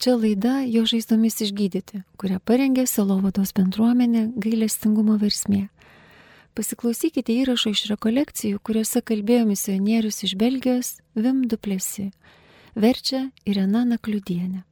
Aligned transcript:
Čia 0.00 0.14
laida 0.16 0.62
jo 0.64 0.86
žaizdomis 0.88 1.34
išgydyti, 1.44 1.98
kurią 2.16 2.38
parengė 2.48 2.86
Selovados 2.88 3.50
bendruomenė 3.52 4.30
gailestingumo 4.32 5.18
versmė. 5.20 5.66
Pasiklausykite 6.56 7.34
įrašo 7.42 7.68
iš 7.74 7.82
rekolekcijų, 7.90 8.62
kuriuose 8.64 9.02
kalbėjo 9.04 9.44
misionierius 9.50 10.22
iš 10.24 10.32
Belgijos 10.40 10.94
Vim 11.12 11.42
Duplesi. 11.52 12.06
Verčia 12.72 13.26
Irena 13.44 13.82
Nakliudienė. 13.84 14.62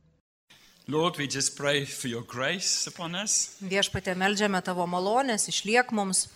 Lord, 0.89 1.19
we 1.21 1.27
just 1.29 1.59
pray 1.59 1.85
for 1.85 2.09
your 2.09 2.25
grace 2.25 2.89
upon 2.89 3.13
us. 3.15 3.59
Viešpatė 3.61 4.15
melžiame 4.17 4.63
tavo 4.65 4.87
malonės, 4.89 5.45
išliek 5.53 5.93
mums. 5.93 6.31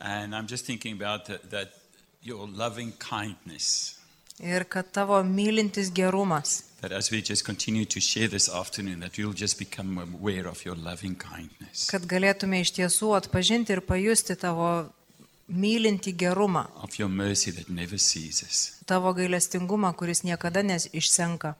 And 0.00 0.32
I'm 0.32 0.48
just 0.48 0.64
thinking 0.64 0.96
about 0.96 1.26
that, 1.26 1.50
that 1.50 1.76
your 2.22 2.48
loving 2.48 2.94
kindness. 2.96 4.00
Ir 4.40 4.64
kad 4.64 4.88
tavo 4.96 5.20
mylintis 5.20 5.92
gerumas. 5.92 6.65
That 6.82 6.92
as 6.92 7.10
we 7.10 7.22
just 7.22 7.44
continue 7.44 7.84
to 7.86 8.00
share 8.00 8.28
this 8.28 8.48
afternoon, 8.48 9.00
that 9.00 9.16
we'll 9.18 9.32
just 9.32 9.58
become 9.58 9.98
aware 9.98 10.46
of 10.46 10.64
your 10.64 10.76
loving 10.76 11.16
kindness, 11.16 11.88
Kad 11.90 12.04
galėtume 12.06 12.60
iš 12.60 12.74
tiesų 12.76 13.14
atpažinti 13.16 13.72
ir 13.72 13.80
pajusti 13.80 14.36
tavo 14.36 14.92
mylinti 15.48 16.12
gerumą. 16.12 16.66
of 16.82 16.98
your 16.98 17.08
mercy 17.08 17.50
that 17.52 17.68
never 17.70 17.96
ceases. 17.98 18.72
Tavo 18.86 19.14
gailestingumą, 19.14 19.94
kuris 19.96 20.22
niekada 20.22 20.62
neišsenka. 20.62 21.54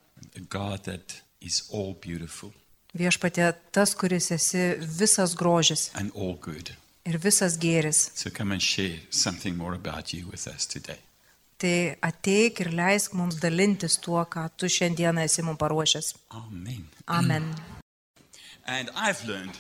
God 0.51 0.85
that 0.85 1.23
is 1.41 1.63
all 1.73 1.95
beautiful 1.95 2.53
Viešpatė 2.97 3.55
tas, 3.73 3.95
kuris 3.95 4.31
esi 4.33 4.77
visas 4.81 5.35
grožis 5.37 5.91
and 5.95 6.11
all 6.15 6.35
good. 6.41 6.73
ir 7.05 7.19
visas 7.19 7.57
gėris. 7.59 8.11
So 8.15 8.31
come 8.31 8.53
and 8.53 8.61
share 8.63 8.99
something 9.11 9.57
more 9.57 9.75
about 9.75 10.13
you 10.15 10.27
with 10.31 10.47
us 10.47 10.67
today. 10.67 10.99
Tai 11.57 11.97
ateik 12.05 12.61
ir 12.61 12.69
leisk 12.77 13.15
mums 13.17 13.39
dalintis 13.41 13.97
tuo, 14.05 14.21
ką 14.29 14.49
tu 14.57 14.69
šiandieną 14.69 15.25
esi 15.25 15.43
mums 15.43 15.59
paruošęs. 15.59 16.15
Amen. 16.37 16.83
Amen. 17.07 17.55
And 18.67 18.91
I've 18.97 19.25
learned, 19.27 19.57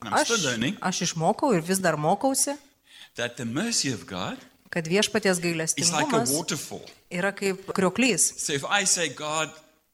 Aš, 0.00 0.30
learning, 0.44 0.76
aš 0.80 1.02
išmokau 1.08 1.50
ir 1.56 1.60
vis 1.64 1.78
dar 1.80 1.96
mokausi, 1.96 2.54
kad 4.70 4.86
viešpaties 4.86 5.36
like 5.36 5.48
gailestingumas 5.48 6.30
waterfall. 6.30 6.84
yra 7.10 7.32
kaip 7.32 7.66
krioklys. 7.74 8.32
So 8.38 8.52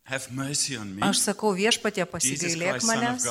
Aš 0.06 1.18
sakau 1.18 1.50
viešpatie 1.56 2.04
pasigailėk 2.06 2.84
manęs. 2.86 3.24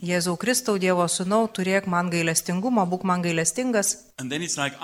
Jėzau 0.00 0.36
Kristau 0.40 0.78
Dievo 0.80 1.04
sūnau, 1.12 1.42
turėk 1.52 1.84
man 1.92 2.08
gailestingumą, 2.08 2.86
būk 2.88 3.04
man 3.04 3.20
gailestingas. 3.20 3.90
Like. 4.16 4.78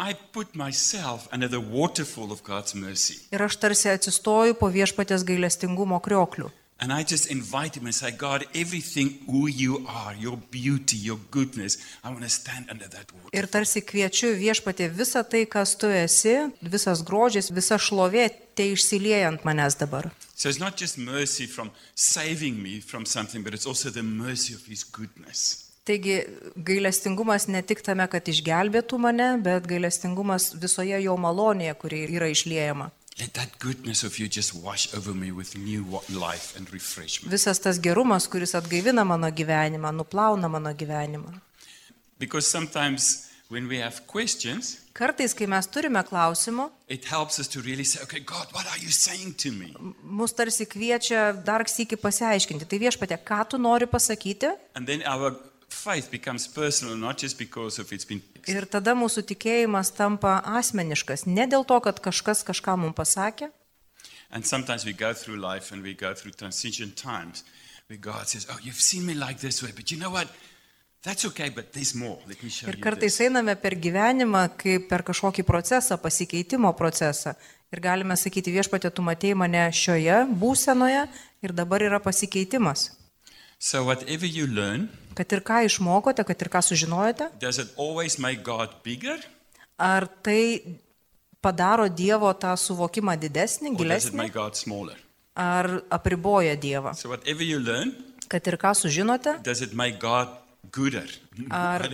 Ir 3.32 3.46
aš 3.48 3.56
tarsi 3.64 3.88
atsistoju 3.94 4.58
po 4.60 4.68
viešpatės 4.76 5.24
gailestingumo 5.24 6.02
krioklių. 6.04 6.52
And 6.80 6.92
I 6.92 7.03
just 7.05 7.30
invite 7.30 7.77
him 7.77 7.86
and 7.86 7.94
say, 7.94 8.11
God, 8.11 8.44
everything 8.55 9.19
who 9.27 9.47
you 9.47 9.86
are, 9.89 10.14
your 10.19 10.36
beauty, 10.50 10.97
your 10.97 11.19
goodness, 11.31 11.78
I 12.03 12.11
want 12.11 12.22
to 12.22 12.28
stand 12.28 12.66
under 12.69 12.89
that 12.89 13.12
water. 13.14 13.31
Ir 13.33 13.47
tarsi 13.47 13.81
kviečiu 13.81 14.34
viešpatė 14.36 14.91
visą 14.91 15.22
tai, 15.22 15.44
kas 15.47 15.77
tu 15.78 15.86
esi, 15.86 16.34
visas 16.61 17.05
grožis, 17.06 17.53
visa 17.55 17.78
šlovė, 17.78 18.27
tai 18.58 18.72
išsilieja 18.75 19.31
ant 19.31 19.47
manęs 19.47 19.78
dabar. 19.78 20.11
So 20.34 20.48
it's 20.48 20.58
not 20.58 20.77
just 20.77 20.98
mercy 20.98 21.47
from 21.47 21.70
saving 21.94 22.61
me 22.62 22.81
from 22.81 23.06
something, 23.06 23.44
but 23.44 23.55
it's 23.55 23.66
also 23.66 23.91
the 23.91 24.03
mercy 24.03 24.55
of 24.55 24.66
his 24.66 24.83
goodness. 24.84 25.70
Taigi 25.84 26.22
gailestingumas 26.56 27.47
ne 27.53 27.61
tik 27.62 27.83
tame, 27.84 28.06
kad 28.09 28.25
išgelbėtų 28.28 28.98
mane, 28.98 29.31
bet 29.44 29.66
gailestingumas 29.69 30.55
visoje 30.56 30.97
jo 31.05 31.16
malonėje, 31.20 31.75
kuri 31.77 32.06
yra 32.16 32.31
išliejama. 32.33 32.91
Let 33.20 33.34
that 33.34 33.58
goodness 33.60 34.02
of 34.02 34.18
you 34.18 34.26
just 34.26 34.54
wash 34.54 34.92
over 34.94 35.14
me 35.14 35.30
with 35.30 35.56
new 35.56 35.84
life 36.10 36.56
and 36.56 36.66
refreshment. 36.72 37.30
Visas 37.30 37.60
tas 37.60 37.78
gerumas, 37.78 38.26
kuris 38.26 38.54
atgaivina 38.58 39.04
mano 39.06 39.30
gyvenimą, 39.30 39.92
nuplauna 39.94 40.48
mano 40.50 40.72
gyvenimą. 40.74 41.40
Because 42.18 42.50
sometimes 42.50 43.30
when 43.48 43.68
we 43.68 43.78
have 43.78 44.06
questions, 44.06 44.80
Kartais, 44.94 45.34
kai 45.34 45.47
mes 45.50 45.66
turime 45.66 46.03
klausimų, 46.06 46.69
it 46.88 47.04
helps 47.04 47.38
us 47.38 47.48
to 47.48 47.60
really 47.62 47.84
say, 47.84 48.03
okay, 48.03 48.20
God, 48.20 48.47
what 48.53 48.66
are 48.66 48.78
you 48.78 48.91
saying 48.91 49.34
to 49.42 49.50
me? 49.53 49.74
mus 50.03 50.32
tarsi 50.32 50.66
kviečia 50.66 51.32
dar 51.44 51.62
sėki 51.66 51.98
pasiaiškinti. 51.98 52.66
Tai 52.66 52.78
viešpatė, 52.78 53.19
ką 53.19 53.41
tu 53.50 53.58
nori 53.58 53.86
pasakyti? 53.91 54.50
Our 55.06 55.34
Ir 58.54 58.66
tada 58.70 58.94
mūsų 58.94 59.22
tikėjimas 59.30 59.90
tampa 59.96 60.38
asmeniškas. 60.58 61.26
Ne 61.26 61.46
dėl 61.50 61.64
to, 61.64 61.78
kad 61.80 62.00
kažkas 62.04 62.44
kažką 62.46 62.76
mums 62.78 62.96
pasakė. 62.98 63.50
And 64.30 64.44
sometimes 64.46 64.84
we 64.84 64.92
go 64.92 65.12
through 65.14 65.36
life 65.40 65.72
and 65.72 65.82
we 65.82 65.94
go 65.94 66.14
through 66.14 66.32
transition 66.36 66.90
times 66.92 67.44
where 67.88 67.98
God 68.00 68.26
says, 68.28 68.46
Oh, 68.50 68.58
you've 68.62 68.80
seen 68.80 69.06
me 69.06 69.14
like 69.14 69.38
this 69.40 69.62
way, 69.62 69.70
but 69.74 69.90
you 69.90 69.98
know 69.98 70.10
what? 70.10 70.28
That's 71.04 71.24
okay, 71.26 71.50
but 71.50 71.72
there's 71.72 71.94
more. 71.94 72.18
Let 72.26 72.42
me 72.42 72.48
show 72.48 72.66
Ir 72.68 72.76
you. 72.78 72.82
kartais 72.82 73.18
This. 73.18 73.20
einame 73.28 73.54
per 73.60 73.74
gyvenimą 73.76 74.48
kaip 74.56 74.88
per 74.88 75.02
kažkokį 75.04 75.44
procesą, 75.44 75.98
pasikeitimo 76.00 76.72
procesą. 76.78 77.34
Ir 77.72 77.80
galime 77.84 78.16
sakyti, 78.16 78.52
viešpatė, 78.54 78.91
tu 78.94 79.02
matėjai 79.02 79.36
mane 79.36 79.64
šioje 79.72 80.22
būsenoje 80.41 81.04
ir 81.44 81.52
dabar 81.52 81.82
yra 81.82 82.00
pasikeitimas. 82.00 82.91
So, 83.59 83.84
whatever 83.84 84.26
you 84.26 84.47
learn, 84.47 84.88
Kad 85.15 85.31
ir 85.32 85.44
ką 85.47 85.60
išmokote, 85.69 86.25
kad 86.26 86.41
ir 86.42 86.48
ką 86.50 86.60
sužinojote, 86.62 87.31
does 87.41 87.59
it 87.62 87.70
always 87.78 88.19
make 88.19 88.42
God 88.42 88.82
bigger 88.82 89.20
ar 89.78 90.06
tai 90.22 90.78
padaro 91.42 91.88
Dievo 91.88 92.32
tą 92.34 92.54
suvokimą 92.59 93.16
didesnį, 93.20 93.75
gilesnį, 93.78 94.97
ar 95.34 95.70
apriboja 95.91 96.56
Dievą. 96.56 96.94
So, 96.94 97.09
whatever 97.09 97.42
you 97.42 97.59
learn, 97.59 97.94
Kad 98.28 98.47
ir 98.48 98.56
ką 98.56 98.72
sužinote, 98.75 99.42
does 99.44 99.60
it 99.60 99.75
make 99.75 99.98
God 100.00 100.28
gooder? 100.72 101.06
ar 101.50 101.84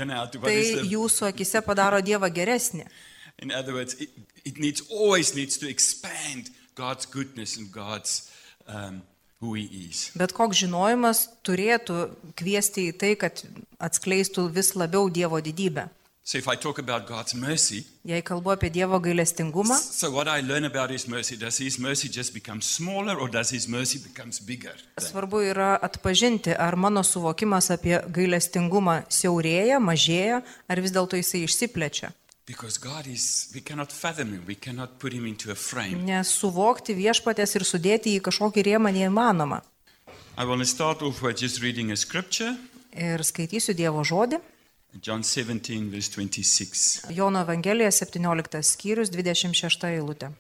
tai 0.45 0.61
jūsų 0.89 1.31
akise 1.33 1.61
padaro 1.67 2.01
Dievą 2.01 2.31
geresnį. 2.33 2.87
In 3.43 3.53
other 3.53 3.75
words, 3.75 3.95
it, 4.01 4.11
it 4.45 4.59
needs 4.59 4.83
always 4.91 5.35
needs 5.35 5.59
to 5.59 5.69
expand 5.69 6.51
God's 6.75 7.07
goodness 7.07 7.57
and 7.57 7.73
God's 7.73 8.31
um. 8.67 9.03
Bet 9.41 10.35
koks 10.37 10.59
žinojimas 10.61 11.23
turėtų 11.47 12.11
kviesti 12.37 12.91
į 12.91 12.97
tai, 13.01 13.15
kad 13.17 13.41
atskleistų 13.81 14.51
vis 14.53 14.75
labiau 14.77 15.09
Dievo 15.09 15.41
didybę. 15.41 15.89
So, 16.23 16.39
if 16.39 16.47
I 16.47 16.55
talk 16.55 16.79
about 16.79 17.09
God's 17.09 17.35
mercy, 17.35 17.87
Jei 18.05 18.23
kalbu 18.23 18.51
apie 18.53 18.69
Dievo 18.71 19.01
gailestingumą, 19.01 19.75
so 19.75 20.11
what 20.11 20.29
I 20.29 20.43
learn 20.47 20.65
about 20.65 20.91
His 20.91 21.09
mercy, 21.09 21.37
does 21.37 21.59
His 21.59 21.79
mercy 21.79 22.09
just 22.09 22.35
become 22.35 22.61
smaller 22.61 23.17
or 23.17 23.29
does 23.31 23.51
His 23.51 23.67
mercy 23.69 23.99
becomes 23.99 24.39
bigger? 24.41 24.77
svarbu 25.01 25.41
yra 25.41 25.79
atpažinti, 25.83 26.53
ar 26.53 26.77
mano 26.77 27.03
suvokimas 27.03 27.71
apie 27.73 27.97
gailestingumą 28.13 29.01
siaurėja, 29.09 29.81
mažėja, 29.81 30.43
ar 30.69 30.81
vis 30.85 30.93
dėlto 30.93 31.17
jisai 31.17 31.43
išsiplečia. 31.49 32.13
Because 32.51 32.79
God 32.79 33.07
is, 33.07 33.49
we 33.55 33.61
cannot 33.61 33.93
fathom 33.93 34.33
Him, 34.33 34.43
we 34.45 34.57
cannot 34.57 34.99
put 34.99 35.13
Him 35.13 35.25
into 35.27 35.53
a 35.53 35.55
frame. 35.55 36.01
Nes 36.03 36.33
suvokti 36.35 36.97
viešpatės 36.99 37.55
ir 37.55 37.65
sudėti 37.69 38.17
į 38.19 38.25
kažkokį 38.27 38.65
rėmą 38.67 38.91
neįmanoma. 38.97 39.61
I 40.35 40.43
want 40.49 40.59
to 40.59 40.67
start 40.67 41.05
off 41.07 41.23
by 41.23 41.31
just 41.31 41.63
reading 41.63 41.93
a 41.93 41.97
scripture, 41.97 42.57
Ir 42.91 43.23
skaitysiu 43.23 43.71
Dievo 43.79 44.03
žodį. 44.03 44.41
John 44.99 45.23
17, 45.23 45.87
verse 45.95 46.11
26. 46.17 47.15
Jono 47.15 47.45
Evangelija 47.47 47.93
17 47.95 48.65
skyrius 48.67 49.15
26 49.15 49.87
eilutė. 49.93 50.33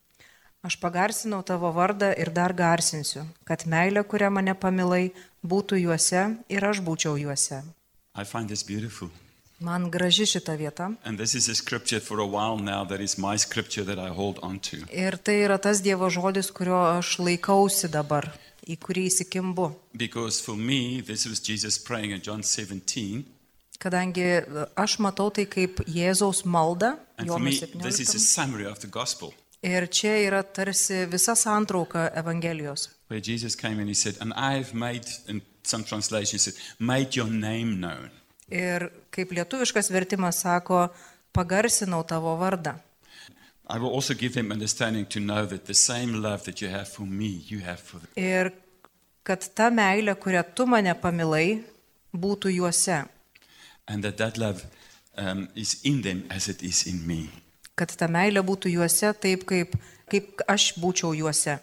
Aš 0.66 0.80
pagarsinau 0.82 1.44
tavo 1.46 1.70
vardą 1.70 2.10
ir 2.18 2.34
dar 2.34 2.52
garsinsiu, 2.58 3.22
kad 3.46 3.68
meilė, 3.70 4.02
kurią 4.02 4.34
mane 4.34 4.58
pamilai, 4.58 5.12
būtų 5.46 5.78
juose 5.86 6.26
ir 6.50 6.70
aš 6.74 6.82
būčiau 6.82 7.14
juose. 7.22 7.62
I 8.18 8.26
find 8.26 8.50
this 8.50 8.66
beautiful. 8.66 9.14
Man 9.60 9.90
graži 9.90 10.26
šita 10.26 10.54
vieta. 10.56 10.86
Ir 14.92 15.16
tai 15.16 15.34
yra 15.44 15.58
tas 15.58 15.82
Dievo 15.84 16.08
žodis, 16.10 16.50
kurio 16.50 16.78
aš 16.98 17.18
laikausi 17.20 17.90
dabar, 17.92 18.30
į 18.64 18.76
kurį 18.80 19.04
įsikimbu. 19.10 19.66
Because 19.92 20.40
for 20.40 20.56
me, 20.56 21.02
this 21.02 21.26
was 21.26 21.40
Jesus 21.44 21.78
praying 21.78 22.12
in 22.12 22.22
John 22.24 22.42
17. 22.42 23.24
Kadangi 23.80 24.24
aš 24.76 24.98
matau 25.00 25.30
tai 25.32 25.44
kaip 25.44 25.84
Jėzaus 25.88 26.44
malda, 26.44 26.96
And 27.18 27.28
for 27.28 27.38
Jono 27.38 27.44
me, 27.44 27.82
this 27.84 28.00
is 28.00 28.14
a 28.14 28.18
17. 28.18 28.20
summary 28.20 28.66
of 28.66 28.80
the 28.80 28.88
gospel. 28.88 29.34
Ir 29.62 29.86
čia 29.92 30.16
yra 30.24 30.42
tarsi 30.42 31.04
visa 31.04 31.34
santrauka 31.36 32.10
Evangelijos. 32.16 32.88
Where 33.08 33.20
Jesus 33.20 33.54
came 33.56 33.78
and 33.78 33.88
he 33.88 33.94
said, 33.94 34.16
And 34.20 34.32
I've 34.32 34.72
made, 34.72 35.04
in 35.28 35.42
some 35.64 35.84
translations, 35.84 36.42
said, 36.42 36.54
made 36.78 37.14
your 37.14 37.28
name 37.28 37.76
known. 37.80 38.10
Ir 38.50 38.90
kaip 39.14 39.32
lietuviškas 39.32 39.90
vertimas 39.94 40.42
sako, 40.42 40.88
pagarsinau 41.32 42.02
tavo 42.04 42.36
vardą. 42.40 42.74
I 43.70 43.78
will 43.78 43.94
also 43.94 44.14
give 44.14 44.34
them 44.34 44.50
understanding 44.50 45.06
to 45.06 45.20
know 45.20 45.46
that 45.46 45.66
the 45.66 45.74
same 45.74 46.22
love 46.22 46.42
that 46.44 46.60
you 46.60 46.68
have 46.68 46.88
for 46.88 47.06
me, 47.06 47.44
you 47.46 47.60
have 47.60 47.78
for 47.78 48.00
them. 48.00 48.08
Ir 48.16 48.50
kad 49.22 49.46
ta 49.54 49.70
meilė, 49.70 50.16
kurią 50.18 50.42
tu 50.54 50.66
mane 50.66 50.90
pamilai, 50.98 51.62
būtų 52.10 52.50
juose. 52.56 53.04
And 53.86 54.02
that 54.02 54.16
that 54.18 54.38
love 54.38 54.66
um, 55.16 55.48
is 55.54 55.80
in 55.84 56.02
them 56.02 56.24
as 56.30 56.48
it 56.48 56.62
is 56.62 56.86
in 56.86 57.06
me. 57.06 57.28
Kad 57.78 57.94
ta 57.96 58.08
meilė 58.10 58.42
būtų 58.42 58.74
juose 58.74 59.12
taip, 59.22 59.46
kaip, 59.46 59.76
kaip 60.10 60.42
aš 60.48 60.72
būčiau 60.82 61.14
juose. 61.14 61.60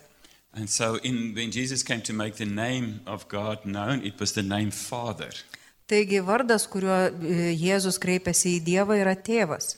And 0.53 0.69
so, 0.69 0.95
in, 1.03 1.35
when 1.35 1.51
Jesus 1.51 1.83
came 1.83 2.01
to 2.01 2.13
make 2.13 2.37
the 2.37 2.45
name 2.45 3.01
of 3.05 3.27
God 3.27 3.65
known, 3.65 4.01
it 4.03 4.19
was 4.19 4.31
the 4.31 4.41
name 4.41 4.71
Father. 4.71 5.29
Taigi 5.87 6.19
vardas, 6.19 6.65
kuriuo 6.67 6.95
e, 7.07 7.51
Jėzus 7.55 7.95
kreipiasi 8.03 8.57
į 8.57 8.63
Dievą, 8.65 8.97
yra 8.99 9.15
tėvas. 9.15 9.77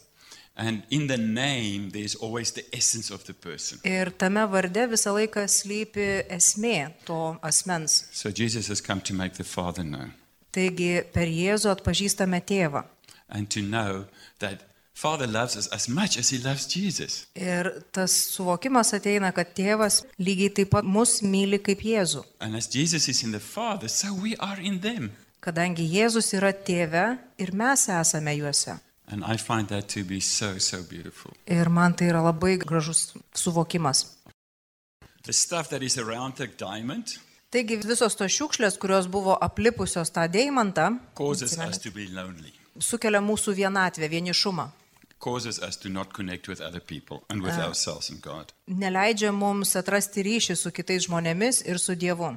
Ir 3.87 4.09
tame 4.19 4.43
varde 4.51 4.87
visą 4.91 5.13
laiką 5.15 5.45
slypi 5.47 6.07
esmė 6.35 6.89
to 7.07 7.37
asmens. 7.45 8.01
So, 8.11 8.33
Taigi 10.51 10.91
per 11.13 11.29
Jėzų 11.29 11.69
atpažįstame 11.77 12.41
tėvą. 12.41 12.83
as 15.77 15.87
as. 15.87 17.27
Ir 17.35 17.69
tas 17.95 18.11
suvokimas 18.33 18.91
ateina, 18.97 19.31
kad 19.31 19.53
tėvas 19.55 20.01
lygiai 20.19 20.49
taip 20.57 20.73
pat 20.73 20.83
mus 20.83 21.21
myli 21.21 21.61
kaip 21.63 21.85
Jėzų. 21.85 22.25
Father, 23.39 23.87
so 23.87 24.07
Kadangi 25.39 25.85
Jėzus 25.87 26.33
yra 26.35 26.51
tėve 26.51 27.17
ir 27.39 27.53
mes 27.55 27.87
esame 27.89 28.35
juose. 28.35 28.75
So, 29.09 30.59
so 30.59 30.83
beautiful. 30.83 31.33
Ir 31.47 31.69
man 31.69 31.93
tai 31.93 32.11
yra 32.11 32.21
labai 32.21 32.57
gražus 32.57 33.13
suvokimas. 33.33 34.05
Diamond 36.59 37.17
Taigi 37.49 37.79
visos 37.81 38.13
tos 38.13 38.29
šiukšlės, 38.29 38.75
kurios 38.77 39.07
buvo 39.09 39.33
aplipusios 39.41 40.11
tą 40.13 40.27
deimantą, 40.29 40.91
sukelia 42.77 43.21
mūsų 43.25 43.55
vienatvę, 43.57 44.05
vienišumą. 44.11 44.67
Neleidžia 48.83 49.31
mums 49.33 49.73
atrasti 49.81 50.27
ryšį 50.29 50.55
su 50.61 50.71
kitais 50.77 51.07
žmonėmis 51.09 51.63
ir 51.65 51.81
su 51.81 51.97
Dievu. 51.97 52.29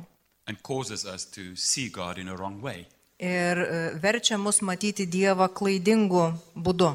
And 0.46 0.62
causes 0.62 1.04
us 1.04 1.24
to 1.24 1.54
see 1.56 1.88
God 1.88 2.18
in 2.18 2.28
a 2.28 2.36
wrong 2.36 2.60
way. 2.62 2.86
Ir 3.18 3.58
e, 3.58 3.98
verčia 4.02 4.38
mus 4.38 4.62
matyti 4.62 5.06
Dievą 5.06 5.48
klaidingu 5.54 6.32
būdu. 6.56 6.90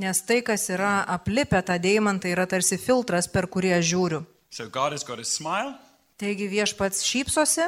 Nes 0.00 0.22
tai, 0.26 0.40
kas 0.42 0.64
yra 0.72 0.94
aplipę 1.06 1.60
tą 1.62 1.76
deimantą, 1.78 2.32
yra 2.32 2.48
tarsi 2.48 2.80
filtras, 2.80 3.28
per 3.28 3.46
kurį 3.46 3.76
aš 3.78 3.86
žiūriu. 3.92 4.24
So 4.50 4.66
God 4.66 4.92
has 4.92 5.04
got 5.04 5.20
a 5.20 5.24
smile, 5.24 5.76
Taigi 6.20 6.50
viešpats 6.52 7.00
šypsosi, 7.08 7.64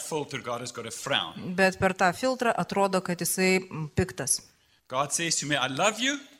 filter, 0.00 0.40
bet 1.58 1.76
per 1.76 1.92
tą 1.92 2.08
filtrą 2.16 2.54
atrodo, 2.56 3.02
kad 3.04 3.20
jisai 3.20 3.58
piktas. 3.92 4.38
Me. 4.88 5.58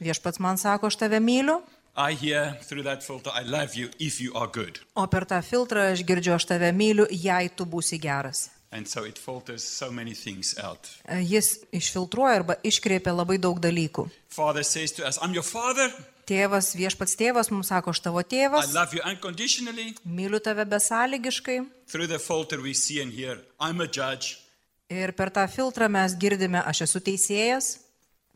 Viešpats 0.01 0.41
man 0.41 0.57
sako, 0.57 0.89
aš 0.89 0.97
tave 1.03 1.21
myliu, 1.21 1.59
I 1.99 2.13
hear 2.15 2.55
through 2.63 2.85
that 2.87 3.03
filter, 3.03 3.31
I 3.35 3.43
love 3.43 3.75
you 3.75 3.89
if 3.99 4.21
you 4.23 4.31
are 4.39 4.47
good. 4.47 4.79
o 4.95 5.07
per 5.11 5.25
tą 5.27 5.41
filtrą 5.43 5.89
aš 5.93 6.05
girdžiu, 6.07 6.37
aš 6.39 6.45
tave 6.47 6.71
myliu, 6.73 7.07
jei 7.11 7.49
tu 7.51 7.67
būsi 7.67 7.99
geras. 7.99 8.51
And 8.71 8.87
so 8.87 9.03
it 9.05 9.19
filters 9.19 9.65
so 9.65 9.91
many 9.91 10.13
things 10.15 10.55
out. 10.63 10.87
E, 11.09 11.23
Jis 11.25 11.65
išfiltruoja 11.73 12.37
arba 12.43 12.55
iškreipia 12.63 13.15
labai 13.17 13.39
daug 13.41 13.59
dalykų. 13.65 14.05
Father 14.29 14.63
says 14.63 14.93
to 14.93 15.07
us, 15.09 15.19
I'm 15.23 15.33
your 15.35 15.43
father. 15.43 15.89
Tėvas, 16.29 16.75
viešpats 16.77 17.17
tėvas 17.17 17.49
mums 17.51 17.71
sako, 17.73 17.91
aš 17.97 18.03
tavo 18.05 18.21
I 18.21 18.29
tėvas, 18.29 18.75
love 18.77 18.93
you 18.95 19.01
unconditionally. 19.09 19.95
myliu 20.05 20.39
tave 20.45 20.67
besąlygiškai. 20.69 21.63
Through 21.89 22.09
the 22.13 22.19
filter, 22.19 22.61
we 22.61 22.75
see 22.75 23.01
and 23.03 23.11
hear, 23.13 23.39
I'm 23.59 23.81
a 23.81 23.89
judge. 23.89 24.37
Ir 24.93 25.13
per 25.17 25.31
tą 25.33 25.49
filtrą 25.49 25.89
mes 25.89 26.15
girdime, 26.21 26.61
aš 26.65 26.83
esu 26.87 27.01
teisėjas, 27.01 27.79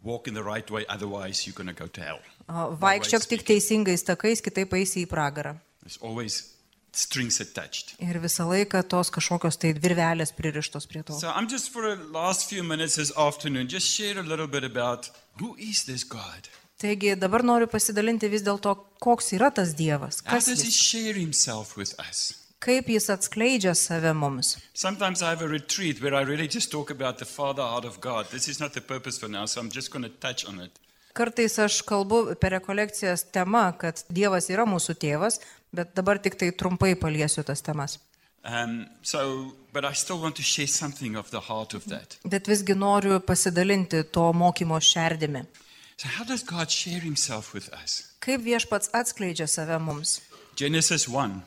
Walk 0.03 0.27
in 0.27 0.35
the 0.35 0.43
right 0.43 0.69
way, 0.69 0.85
otherwise, 0.89 1.47
you're 1.47 1.55
going 1.55 1.69
to 1.69 1.79
go 1.79 1.87
to 1.87 2.01
hell. 2.01 2.19
Vaikščiok 2.49 3.29
tik 3.31 3.45
teisingais 3.49 4.05
takais, 4.07 4.43
kitaip 4.45 4.75
eisi 4.79 5.05
į 5.05 5.11
pragarą. 5.11 5.57
Ir 8.05 8.19
visą 8.21 8.45
laiką 8.51 8.83
tos 8.85 9.09
kažkokios 9.15 9.57
tai 9.57 9.73
virvelės 9.73 10.35
pririštos 10.37 10.87
prie 10.91 11.03
to. 11.03 11.17
So? 11.17 11.31
Taigi 16.83 17.15
dabar 17.17 17.45
noriu 17.47 17.69
pasidalinti 17.71 18.29
vis 18.29 18.43
dėlto, 18.43 18.75
koks 19.01 19.33
yra 19.39 19.53
tas 19.55 19.73
Dievas, 19.79 20.21
kas 20.27 20.49
jis, 20.51 20.65
kaip 22.63 22.89
jis 22.91 23.09
atskleidžia 23.11 23.75
save 23.79 24.13
mums. 24.15 24.57
Really 30.35 30.59
God. 30.71 30.92
Kartais 31.13 31.59
aš 31.61 31.83
kalbu 31.85 32.35
per 32.41 32.55
rekolekcijas 32.57 33.27
tema, 33.35 33.67
kad 33.79 34.01
Dievas 34.09 34.49
yra 34.53 34.65
mūsų 34.69 34.97
tėvas, 34.97 35.41
bet 35.73 35.93
dabar 35.97 36.21
tik 36.23 36.39
tai 36.41 36.51
trumpai 36.57 36.95
paliesiu 36.97 37.45
tas 37.45 37.61
temas. 37.65 37.99
Um, 38.43 38.87
so. 39.03 39.53
Bet 42.25 42.49
visgi 42.51 42.75
noriu 42.75 43.21
pasidalinti 43.25 44.03
to 44.13 44.33
mokymo 44.33 44.81
šerdimi. 44.81 45.45
So? 45.97 46.09
Kaip 48.21 48.45
viešpats 48.45 48.91
atskleidžia 48.93 49.47
save 49.47 49.79
mums? 49.79 50.21
Genesis 50.59 51.07
1, 51.09 51.41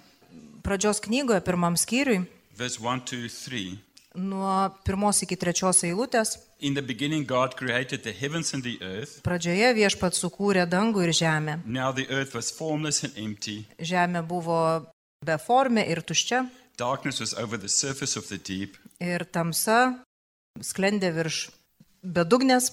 Pradžios 0.66 0.98
knygoje, 1.06 1.44
pirmam 1.46 1.78
skyriui, 1.78 2.24
verse 2.58 2.82
1 2.82 3.06
to 3.06 3.16
3. 3.30 3.78
Nuo 4.16 4.70
pirmos 4.88 5.22
iki 5.26 5.36
trečios 5.40 5.84
eilutės, 5.88 6.36
pradžioje 9.26 9.74
viešpats 9.78 10.22
sukūrė 10.24 10.66
dangų 10.72 11.04
ir 11.08 11.14
žemę. 11.14 11.60
Žemė 13.80 14.22
buvo 14.28 14.60
beformė 15.26 15.86
ir 15.92 16.02
tuščia, 16.02 16.46
ir 19.00 19.26
tamsa 19.26 20.04
sklendė 20.62 21.12
virš 21.16 21.50
bedugnės, 22.04 22.72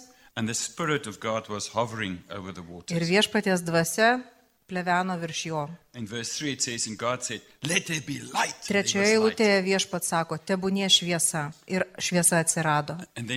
ir 2.96 3.04
viešpaties 3.04 3.62
dvasia 3.66 4.22
pleveno 4.72 5.16
virš 5.20 5.46
jo. 5.46 5.68
In 5.94 6.06
verse 6.08 6.38
3, 6.38 6.52
it 6.52 6.62
says, 6.62 6.86
And 6.88 6.98
God 6.98 7.22
said, 7.22 7.40
Let 7.62 7.86
there 7.86 8.00
be 8.06 8.18
light. 8.20 8.56
And 8.56 8.64
there 8.64 8.82
Trečioje 8.82 9.10
eilutėje 9.12 9.58
viešpats 9.66 10.08
sako, 10.14 10.38
tebūnie 10.40 10.88
šviesa. 10.88 11.50
Ir 11.68 11.84
šviesa 12.00 12.40
atsirado. 12.40 12.96
Ir 13.20 13.34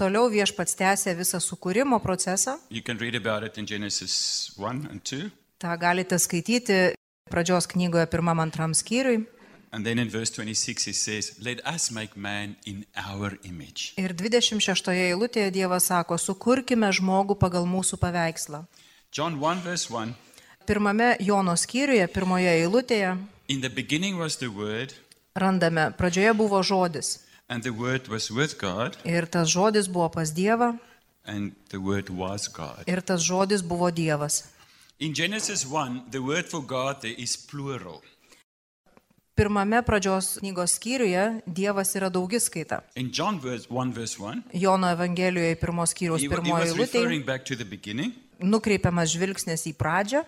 toliau 0.00 0.24
viešpats 0.32 0.78
tęsė 0.80 1.16
visą 1.20 1.42
sukūrimo 1.44 2.00
procesą. 2.00 2.56
You 2.70 2.82
can 2.82 2.96
read 2.98 3.14
about 3.14 3.44
it 3.44 3.58
in 3.58 3.66
Genesis 3.68 4.16
1 4.56 4.88
and 4.90 5.04
2. 5.04 5.30
Ta 5.60 5.76
galite 5.76 6.18
skaityti 6.18 6.96
pradžios 7.30 7.68
knygoje 7.68 8.06
pirmam 8.08 8.40
antram 8.40 8.72
skyriui. 8.74 9.26
And 9.72 9.84
then 9.84 9.98
in 9.98 10.08
verse 10.08 10.30
26, 10.30 10.86
it 10.86 10.94
says, 10.96 11.36
Let 11.42 11.60
us 11.66 11.90
make 11.90 12.16
man 12.16 12.56
in 12.64 12.86
our 12.96 13.36
image. 13.44 13.92
Ir 14.00 14.14
26 14.14 14.88
eilutėje 14.94 15.50
Dievas 15.52 15.90
sako, 15.90 16.16
sukurkime 16.16 16.88
žmogų 16.96 17.36
pagal 17.36 17.66
mūsų 17.68 17.98
paveikslą. 18.00 18.62
John 19.12 19.40
1, 19.40 19.60
verse 19.64 19.90
1 19.90 20.14
Pirmame 20.66 21.16
Jono 21.20 21.54
skyriuje, 21.56 22.06
pirmoje 22.08 22.50
eilutėje 22.62 23.16
In 23.48 23.60
the 23.60 23.68
beginning 23.70 24.18
was 24.18 24.36
the 24.36 24.48
Word, 24.50 24.94
randame, 25.34 25.92
pradžioje 25.96 26.34
buvo 26.34 26.62
žodis. 26.62 27.18
and 27.48 27.62
the 27.62 27.70
Word 27.70 28.08
was 28.08 28.30
with 28.30 28.58
God, 28.58 28.96
Ir 29.04 29.26
tas 29.26 29.48
žodis 29.48 29.86
buvo 29.88 30.08
pas 30.10 30.32
Dievą, 30.34 30.78
and 31.24 31.52
the 31.70 31.78
Word 31.78 32.10
was 32.10 32.48
God. 32.48 32.82
ir 32.86 33.00
tas 33.02 33.22
žodis 33.22 33.62
buvo 33.62 33.90
Dievas. 33.90 34.42
In 34.98 35.14
Genesis 35.14 35.64
1, 35.66 36.10
the 36.10 36.18
word 36.22 36.46
for 36.48 36.62
God 36.62 37.00
there 37.02 37.14
is 37.18 37.36
plural. 37.36 38.02
Pirmame 39.36 39.82
pradžios 39.84 40.38
knygos 40.40 40.72
skyriuje 40.80 41.42
Dievas 41.46 41.92
yra 41.94 42.08
daugiskaita. 42.10 42.80
In 42.96 43.10
John 43.12 43.38
verse 43.38 43.66
1, 43.70 43.92
verse 43.92 44.16
1, 44.18 44.42
Jono 44.54 44.88
Evangelijoje 44.90 45.54
pirmos 45.60 45.92
he 45.92 46.28
pirmoje 46.28 46.72
eilutėje 46.72 47.22
nukreipiamas 48.40 49.10
žvilgsnis 49.14 49.66
į 49.70 49.74
pradžią. 49.78 50.24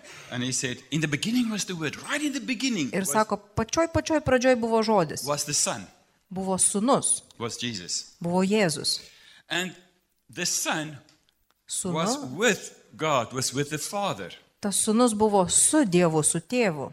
Said, 0.52 0.82
Word. 1.74 1.96
Right 2.08 2.22
ir 2.92 3.06
sako, 3.06 3.36
pačioj 3.36 3.88
pačioj 3.92 4.20
pradžioj 4.24 4.56
buvo 4.56 4.82
žodis, 4.82 5.24
was 5.24 5.44
the 5.44 5.54
Son, 5.54 5.86
buvo 6.30 6.58
sunus, 6.58 7.22
buvo 8.20 8.42
Jėzus. 8.42 9.00
And 9.48 9.74
the 10.30 10.46
Son 10.46 10.96
was 11.84 12.16
Sūnus, 12.16 12.70
tas 14.60 14.76
sunus 14.76 15.12
buvo 15.14 15.48
su 15.48 15.84
Dievu, 15.84 16.22
su 16.24 16.40
tėvu. 16.40 16.92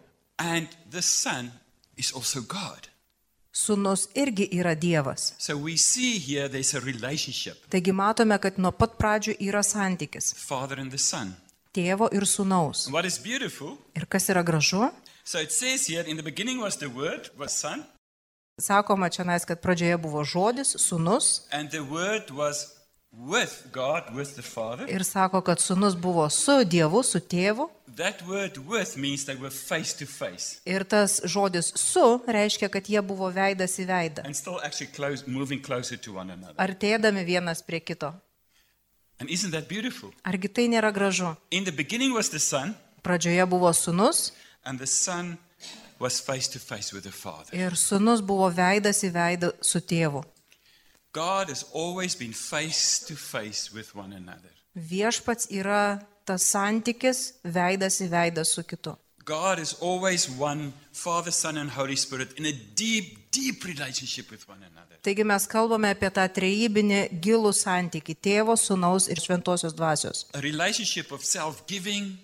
Sūnus 3.55 4.09
irgi 4.19 4.49
yra 4.51 4.75
Dievas. 4.75 5.33
So 5.39 5.55
here 5.55 6.49
Taigi 7.69 7.91
matome, 7.95 8.37
kad 8.41 8.57
nuo 8.59 8.71
pat 8.75 8.97
pradžių 8.99 9.37
yra 9.39 9.61
santykis. 9.63 10.33
Tėvo 11.75 12.09
ir 12.11 12.27
sūnaus. 12.27 12.89
Ir 13.95 14.05
kas 14.11 14.29
yra 14.29 14.43
gražu, 14.43 14.91
so 15.23 15.39
here, 15.39 16.03
Word, 16.95 17.31
sakoma 18.59 19.09
čia 19.09 19.23
nais, 19.23 19.45
kad 19.45 19.61
pradžioje 19.63 19.97
buvo 20.03 20.23
žodis, 20.23 20.75
sūnus 20.79 21.47
with 23.17 23.67
God, 23.71 24.03
with 24.15 24.35
the 24.35 24.41
Father. 24.41 24.85
ir 24.89 25.03
sako, 25.03 25.41
kad 25.41 25.59
sunus 25.59 25.95
buvo 25.95 26.29
su 26.29 26.63
Dievu, 26.65 27.03
su 27.03 27.19
tėvu. 27.19 27.69
That 27.95 28.21
word 28.27 28.57
with 28.67 28.97
means 28.97 29.25
they 29.25 29.35
were 29.35 29.49
face 29.51 29.93
to 29.99 30.05
face 30.05 30.59
Ir 30.65 30.83
tas 30.83 31.21
žodis 31.23 31.71
su 31.79 32.19
reiškia, 32.27 32.67
kad 32.69 32.83
jie 32.89 33.01
buvo 33.01 33.29
veidas 33.31 33.79
į 33.79 33.85
veidą, 33.87 34.25
and 34.25 34.35
still 34.35 34.59
actually 34.63 34.91
close, 34.95 35.23
moving 35.27 35.61
closer 35.61 35.97
to 35.97 36.11
one 36.13 36.29
another. 36.33 36.55
artėdami 36.57 37.23
vienas 37.25 37.61
prie 37.63 37.79
kito. 37.79 38.13
Argi 40.25 40.49
tai 40.51 40.67
nėra 40.67 40.91
gražu? 40.91 41.37
Son, 42.39 42.75
Pradžioje 43.01 43.45
buvo 43.47 43.71
sunus 43.73 44.31
and 44.65 44.77
the 44.79 44.87
Son 44.87 45.37
was 45.99 46.19
face 46.19 46.49
to 46.49 46.59
face 46.59 46.91
with 46.91 47.03
the 47.03 47.11
Father. 47.11 47.55
ir 47.55 47.75
sunus 47.77 48.19
buvo 48.21 48.49
veidas 48.51 49.03
į 49.03 49.11
veidą 49.13 49.53
su 49.61 49.79
tėvu. 49.79 50.25
God 51.15 51.47
has 51.47 51.63
always 51.71 52.13
been 52.13 52.33
face 52.33 52.99
to 53.07 53.15
face 53.15 53.71
with 53.73 53.95
one 53.95 54.11
another. 54.11 54.51
Viešpats 54.75 55.47
yra 55.47 56.01
tas 56.27 56.43
santykis 56.43 57.19
veidas 57.47 58.01
į 58.03 58.09
veidą 58.11 58.43
su 58.43 58.63
kitu. 58.67 58.97
God 59.23 59.59
is 59.59 59.73
always 59.79 60.29
one, 60.29 60.73
Father, 60.91 61.31
Son, 61.31 61.57
and 61.57 61.71
Holy 61.71 61.95
Spirit, 61.95 62.33
in 62.37 62.45
a 62.45 62.51
deep, 62.51 63.31
deep 63.31 63.63
relationship 63.63 64.29
with 64.29 64.43
one 64.49 64.59
another. 64.59 64.99
Taigi 65.01 65.23
mes 65.23 65.47
kalbame 65.47 65.93
apie 65.95 66.11
tą 66.11 66.25
trejybinį 66.35 66.99
gilų 67.23 67.53
santykį 67.61 68.17
tėvo, 68.27 68.57
sunaus 68.59 69.07
ir 69.07 69.23
šventosios 69.23 69.73
dvasios. 69.73 70.25
A 70.35 70.43
relationship 70.43 71.15
of 71.15 71.23
self 71.23 71.63
giving, 71.65 72.17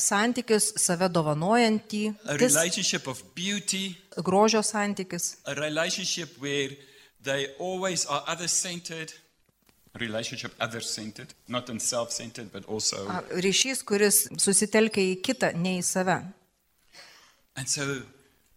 Santykis 0.00 0.72
save 0.82 1.06
dovanojantį, 1.12 2.02
a 2.26 2.34
relationship 2.40 3.06
of 3.06 3.20
beauty, 3.36 3.94
grožio 4.16 4.64
santykis, 4.64 5.36
a 5.46 5.54
relationship 5.54 6.34
where 6.42 6.74
they 7.24 7.48
always 7.58 8.06
are 8.06 8.22
other 8.26 8.48
centered, 8.48 9.12
relationship 9.98 10.52
other 10.60 10.80
centered, 10.80 11.34
not 11.48 11.68
in 11.70 11.80
self 11.80 12.12
centered, 12.12 12.52
but 12.52 12.64
also. 12.66 13.06
ryšys, 13.30 13.82
kuris 13.82 14.28
susitelkia 14.36 15.14
į 15.14 15.20
kitą, 15.24 15.52
ne 15.56 15.78
į 15.80 15.84
save. 15.84 16.20
And 17.56 17.68
so, 17.68 18.02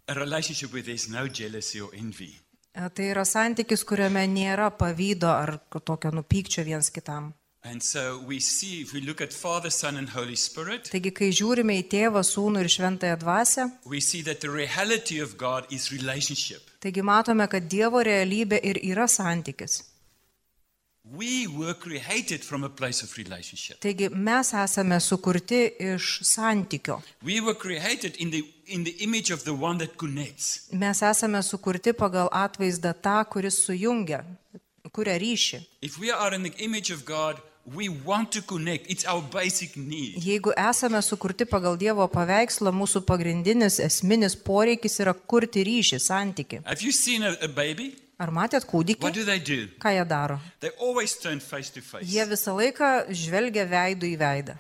a 0.07 0.13
relationship 0.13 0.74
where 0.74 0.81
there's 0.81 1.09
no 1.09 1.27
jealousy 1.27 1.81
or 1.81 1.89
envy. 1.93 2.33
Tai 2.77 3.05
yra 3.09 3.24
santykis, 3.25 3.81
kuriame 3.89 4.21
nėra 4.29 4.69
pavydo 4.77 5.31
ar 5.33 5.55
tokio 5.81 6.12
nupykčio 6.13 6.62
viens 6.65 6.91
kitam. 6.93 7.31
And 7.64 7.82
so, 7.84 8.20
we 8.26 8.40
see, 8.40 8.82
if 8.82 8.94
we 8.94 9.02
look 9.02 9.20
at 9.20 9.34
Father, 9.34 9.70
Son, 9.70 9.98
and 9.98 10.10
Holy 10.10 10.36
Spirit, 10.36 10.90
Taigi, 10.92 11.12
kai 11.12 11.32
žiūrime 11.36 11.76
į 11.82 11.88
tėvą, 11.92 12.22
sūnų 12.24 12.64
ir 12.64 12.70
šventąją 12.72 13.18
dvasę, 13.20 13.66
we 13.86 14.00
see 14.00 14.22
that 14.24 14.40
the 14.40 14.50
reality 14.50 15.20
of 15.20 15.38
God 15.38 15.66
is 15.72 15.92
relationship. 15.92 16.62
taigi 16.80 17.02
matome, 17.02 17.48
kad 17.50 17.68
Dievo 17.68 18.04
realybė 18.06 18.62
ir 18.64 18.80
yra 18.94 19.08
santykis. 19.08 19.82
Taigi 23.80 24.10
mes 24.10 24.54
esame 24.54 25.00
sukurti 25.00 25.60
iš 25.80 26.20
santykio. 26.24 27.02
We 27.24 27.40
were 27.42 27.56
created 27.56 28.16
in 28.20 28.32
the, 28.32 28.44
in 28.68 28.84
the 28.84 28.96
image 29.00 29.32
of 29.32 29.44
the 29.44 29.54
one 29.54 29.78
that 29.80 29.98
connects. 29.98 30.68
Mes 30.72 31.02
esame 31.02 31.42
sukurti 31.44 31.94
pagal 31.94 32.28
atvaizdą 32.32 32.94
tą, 32.94 33.24
kuris 33.32 33.62
sujungia, 33.66 34.24
kuria 34.98 35.18
ryšį. 35.22 35.62
God. 37.06 37.44
Jeigu 40.24 40.54
esame 40.56 41.01
sukurti 41.04 41.46
pagal 41.46 41.75
Dievo 41.77 42.08
paveikslą, 42.08 42.72
mūsų 42.72 43.01
pagrindinis 43.10 43.82
esminis 43.84 44.38
poreikis 44.39 44.96
yra 45.04 45.12
kurti 45.13 45.66
ryšį, 45.68 46.00
santyki. 46.00 46.62
Ar 48.18 48.32
matėt 48.34 48.63
kūdikį? 48.66 49.01
do 49.13 49.24
do? 49.46 49.58
Ką 49.84 49.92
jie 49.94 50.06
daro? 50.10 50.39
Face 51.44 51.82
face. 51.86 52.08
Jie 52.10 52.24
visą 52.25 52.56
laiką 52.58 52.88
žvelgia 53.13 53.68
veidų 53.70 54.10
į 54.10 54.16
veidą. 54.18 54.56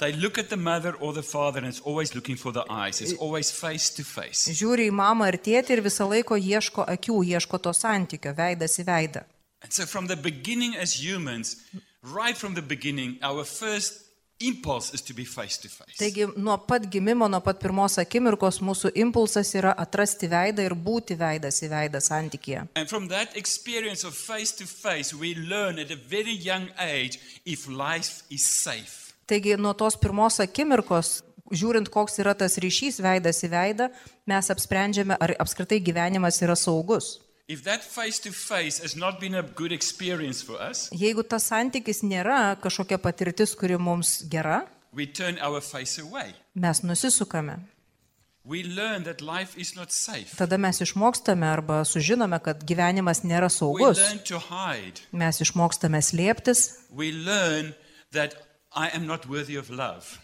Face. 4.11 4.53
Žiūri 4.59 4.91
į 4.91 4.93
mamą 4.99 5.31
ir 5.31 5.39
tėtį 5.47 5.73
ir 5.73 5.81
visą 5.87 6.05
laiką 6.11 6.37
ieško 6.37 6.85
akių, 6.85 7.17
ieško 7.33 7.57
to 7.65 7.73
santykio, 7.73 8.35
veidas 8.37 8.77
į 8.77 8.85
veidą. 8.91 9.25
And 9.67 9.73
so 9.73 9.85
from 9.85 10.07
the 10.07 10.15
beginning 10.15 10.77
as 10.77 10.93
humans, 10.93 11.57
right 12.01 12.37
from 12.37 12.53
the 12.53 12.61
beginning, 12.61 13.19
our 13.21 13.43
first 13.43 13.99
impulse 14.39 14.93
is 14.93 15.01
to 15.01 15.13
be 15.13 15.25
face 15.25 15.57
to 15.57 15.67
face. 15.67 15.97
Taigi 15.99 16.23
nuo 16.37 16.55
pat 16.57 16.85
gimimo, 16.87 17.27
nuo 17.27 17.41
pat 17.43 17.59
pirmos 17.59 17.97
akimirkos 17.99 18.61
mūsų 18.63 18.93
impulsas 19.03 19.51
yra 19.59 19.73
atrasti 19.75 20.29
veidą 20.31 20.63
ir 20.63 20.71
būti 20.87 21.19
veidas 21.19 21.59
į 21.67 21.71
veidą 21.73 21.99
santykėje. 21.99 22.63
And 22.79 22.87
from 22.87 23.09
that 23.11 23.35
experience 23.35 24.07
of 24.07 24.15
face 24.15 24.55
to 24.61 24.63
face, 24.63 25.11
we 25.11 25.35
learn 25.35 25.83
at 25.83 25.91
a 25.91 25.99
very 25.99 26.39
young 26.47 26.69
age 26.79 27.19
if 27.43 27.67
life 27.67 28.23
is 28.29 28.47
safe. 28.47 29.11
Taigi 29.27 29.59
nuo 29.59 29.75
tos 29.75 29.99
pirmos 29.99 30.39
akimirkos, 30.39 31.25
žiūrint, 31.51 31.91
koks 31.91 32.21
yra 32.23 32.39
tas 32.39 32.55
ryšys 32.55 33.03
veidas 33.03 33.43
į 33.43 33.51
veidą, 33.51 33.91
mes 34.31 34.55
apsprendžiame, 34.55 35.19
ar 35.19 35.35
apskritai 35.43 35.83
gyvenimas 35.83 36.39
yra 36.39 36.55
saugus. 36.55 37.17
If 37.49 37.63
that 37.63 37.81
face 37.81 38.19
face 38.19 38.79
has 38.83 38.95
not 38.95 39.19
been 39.21 39.33
a 39.35 39.41
good 39.41 39.71
experience 39.71 40.41
for 40.43 40.59
us, 40.69 40.89
Jeigu 40.91 41.23
tas 41.23 41.45
santykis 41.47 42.03
nėra 42.03 42.57
kažkokia 42.59 42.97
patirtis, 42.99 43.55
kuri 43.55 43.77
mums 43.79 44.17
gera, 44.29 44.65
we 44.91 45.05
turn 45.07 45.39
our 45.39 45.61
face 45.61 45.97
away. 46.01 46.33
mes 46.55 46.81
nusisukame. 46.83 47.59
We 48.43 48.63
learn 48.63 49.03
that 49.03 49.21
life 49.21 49.57
is 49.57 49.75
not 49.75 49.91
safe. 49.91 50.35
Tada 50.35 50.57
mes 50.57 50.79
išmokstame 50.81 51.47
arba 51.47 51.85
sužinome, 51.85 52.39
kad 52.43 52.63
gyvenimas 52.63 53.23
nėra 53.23 53.49
saugus. 53.51 53.99
Mes 55.11 55.41
išmokstame 55.43 55.99
slėptis 56.03 56.61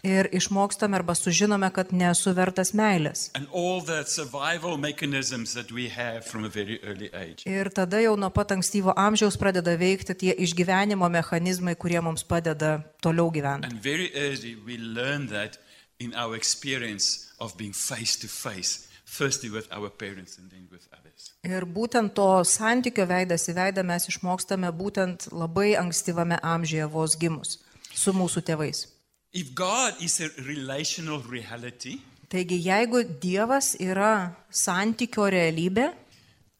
Ir 0.04 0.28
išmokstame 0.32 0.96
arba 0.96 1.14
sužinome, 1.14 1.70
kad 1.74 1.90
nesu 1.92 2.34
vertas 2.36 2.72
meilės. 2.74 3.30
And 3.34 3.48
all 3.52 3.82
the 3.82 4.04
survival 4.06 4.76
mechanisms 4.78 5.54
that 5.54 5.72
we 5.72 5.88
have 5.88 6.24
from 6.24 6.44
a 6.44 6.48
very 6.48 6.78
early 6.82 7.10
age. 7.12 7.46
Ir 7.46 7.70
tada 7.74 8.00
jau 8.04 8.14
nuo 8.16 8.30
pat 8.30 8.54
ankstyvo 8.54 8.94
amžiaus 8.96 9.38
pradeda 9.40 9.74
veikti 9.80 10.14
tie 10.14 10.36
išgyvenimo 10.46 11.08
mechanizmai, 11.10 11.74
kurie 11.74 12.00
mums 12.00 12.22
padeda 12.22 12.78
toliau 13.02 13.32
gyventi. 13.34 13.70
And 13.70 13.82
very 13.82 14.10
early 14.14 14.54
we 14.66 14.78
learn 14.78 15.28
that 15.34 15.58
in 15.98 16.14
our 16.14 16.36
experience 16.36 17.34
of 17.40 17.56
being 17.56 17.72
face 17.72 18.16
to 18.22 18.28
face, 18.28 18.88
firstly 19.04 19.50
with 19.50 19.66
our 19.72 19.90
parents 19.90 20.38
and 20.38 20.50
then 20.50 20.68
with 20.70 20.86
others. 20.92 21.32
Ir 21.42 21.66
būtent 21.66 22.14
to 22.14 22.44
santykio 22.46 23.06
veidas 23.10 23.48
į 23.50 23.58
veidą 23.58 23.82
mes 23.86 24.08
išmokstame 24.10 24.70
būtent 24.72 25.28
labai 25.32 25.74
ankstyvame 25.80 26.38
amžiuje 26.42 26.86
vos 26.94 27.18
gimus 27.18 27.63
su 27.94 28.12
mūsų 28.12 28.42
tėvais. 28.50 28.86
If 29.32 29.54
God 29.54 29.98
is 30.00 30.20
a 30.20 30.28
relational 30.46 31.22
reality, 31.30 31.98
Taigi, 32.30 32.56
jeigu 32.66 33.02
Dievas 33.22 33.74
yra 33.78 34.32
santykio 34.50 35.28
realybė, 35.30 35.92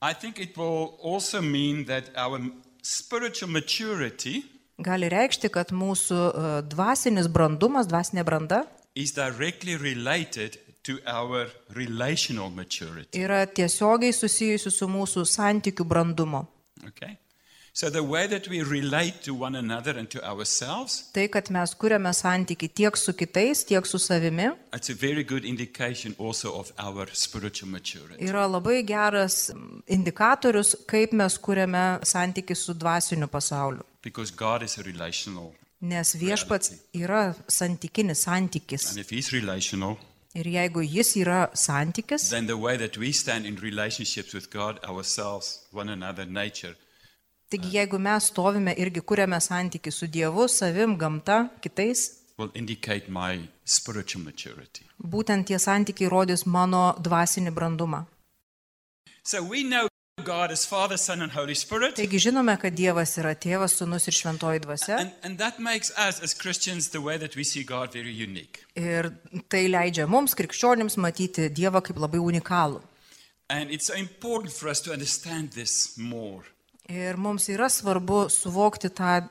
I 0.03 0.13
think 0.13 0.39
it 0.39 0.57
will 0.57 0.99
also 1.03 1.41
mean 1.41 1.85
that 1.87 2.11
our 2.17 2.39
spiritual 2.83 3.51
maturity 3.51 4.43
gali 4.79 5.09
reikšti, 5.09 5.49
kad 5.55 5.71
mūsų 5.73 6.19
e, 6.19 6.53
dvasinis 6.69 7.29
brandumas, 7.31 7.89
dvasinė 7.89 8.25
branda 8.27 8.65
is 8.95 9.13
directly 9.15 9.77
related 9.77 10.59
to 10.85 10.99
our 11.07 11.49
relational 11.75 12.51
maturity. 12.51 13.19
yra 13.19 13.47
tiesiogiai 13.47 14.13
susijusi 14.13 14.71
su 14.71 14.87
mūsų 14.91 15.25
santykių 15.25 15.87
brandumo. 15.89 16.45
Okay? 16.87 17.17
So 17.77 17.91
the 17.91 18.05
way 18.05 18.29
that 18.29 18.47
we 18.47 18.63
relate 18.63 19.23
to 19.25 19.35
one 19.35 19.57
another 19.57 19.99
and 19.99 20.09
to 20.11 20.25
ourselves, 20.25 21.11
Tai, 21.13 21.27
kad 21.27 21.51
mes 21.51 21.75
kuriame 21.75 22.13
santyki 22.15 22.69
tiek 22.69 22.97
su 22.97 23.13
kitais, 23.13 23.65
tiek 23.67 23.85
su 23.85 23.99
savimi, 23.99 24.55
it's 24.73 24.91
a 24.91 24.95
very 24.95 25.25
good 25.25 25.45
indication 25.45 26.15
also 26.19 26.53
of 26.61 26.73
our 26.79 27.09
spiritual 27.13 27.69
maturity. 27.73 28.25
yra 28.29 28.47
labai 28.47 28.85
geras 28.87 29.51
mm, 29.53 29.83
indikatorius, 29.89 30.77
kaip 30.87 31.13
mes 31.13 31.37
kuriame 31.39 31.99
santyki 32.07 32.55
su 32.57 32.75
dvasiniu 32.75 33.27
pasauliu. 33.27 33.83
Because 34.03 34.31
God 34.31 34.63
is 34.63 34.79
a 34.79 34.83
relational. 34.85 35.53
Nes 35.81 36.15
viešpats 36.15 36.71
yra 36.95 37.35
santykinis 37.49 38.23
santykis. 38.29 38.91
And 38.91 38.99
if 39.01 39.11
He's 39.11 39.33
relational, 39.33 39.99
Ir 40.37 40.45
jeigu 40.45 40.83
jis 40.87 41.17
yra 41.17 41.51
santykis, 41.55 42.31
then 42.31 42.47
the 42.47 42.57
way 42.57 42.77
that 42.77 42.97
we 42.99 43.11
stand 43.11 43.47
in 43.47 43.57
relationships 43.57 44.33
with 44.33 44.49
God, 44.51 44.79
ourselves, 44.85 45.67
one 45.73 45.89
another, 45.89 46.25
nature, 46.25 46.77
taigi 47.55 47.71
jeigu 47.79 48.03
mes 48.03 48.29
stovime 48.33 48.75
irgi 48.75 49.01
kuriame 49.01 49.41
santyki 49.41 49.95
su 49.95 50.11
Dievu, 50.19 50.49
savim, 50.49 50.99
gamta, 50.99 51.49
kitais, 51.63 52.11
will 52.39 52.51
indicate 52.55 53.09
my 53.09 53.49
spiritual 53.65 54.25
maturity. 54.25 54.83
būtent 54.99 55.47
tie 55.47 55.59
santykiai 55.59 56.11
rodys 56.11 56.47
mano 56.47 56.95
dvasinį 56.99 57.51
brandumą. 57.55 58.07
So 59.23 59.41
know 59.41 59.89
God 60.25 60.51
as 60.51 60.65
Father, 60.67 60.97
Son, 60.97 61.23
and 61.23 61.33
Holy 61.33 61.55
Spirit. 61.55 61.97
Taigi 61.97 62.19
žinome, 62.19 62.57
kad 62.61 62.75
Dievas 62.75 63.17
yra 63.19 63.35
tėvas, 63.35 63.77
sunus 63.79 64.09
ir 64.09 64.15
šventoji 64.15 64.61
dvasia. 64.65 64.99
And, 64.99 65.13
and 65.23 65.39
that 65.39 65.59
makes 65.59 65.91
us 65.99 66.21
as 66.23 66.35
Christians 66.35 66.89
the 66.91 67.01
way 67.01 67.19
that 67.19 67.37
we 67.37 67.45
see 67.45 67.63
God 67.63 67.93
very 67.93 68.13
unique. 68.13 68.65
Ir 68.75 69.11
tai 69.49 69.67
leidžia 69.69 70.07
mums, 70.09 70.35
krikščionims, 70.35 70.97
matyti 70.97 71.51
Dievą 71.51 71.83
kaip 71.85 71.99
labai 71.99 72.23
unikalų. 72.23 72.81
And 73.51 73.71
it's 73.71 73.91
important 73.91 74.53
for 74.53 74.69
us 74.69 74.81
to 74.83 74.93
understand 74.93 75.53
this 75.53 75.99
more. 75.99 76.45
Ir 76.89 77.17
mums 77.17 77.49
yra 77.49 77.69
svarbu 77.73 78.27
suvokti 78.31 78.91
tą 78.93 79.23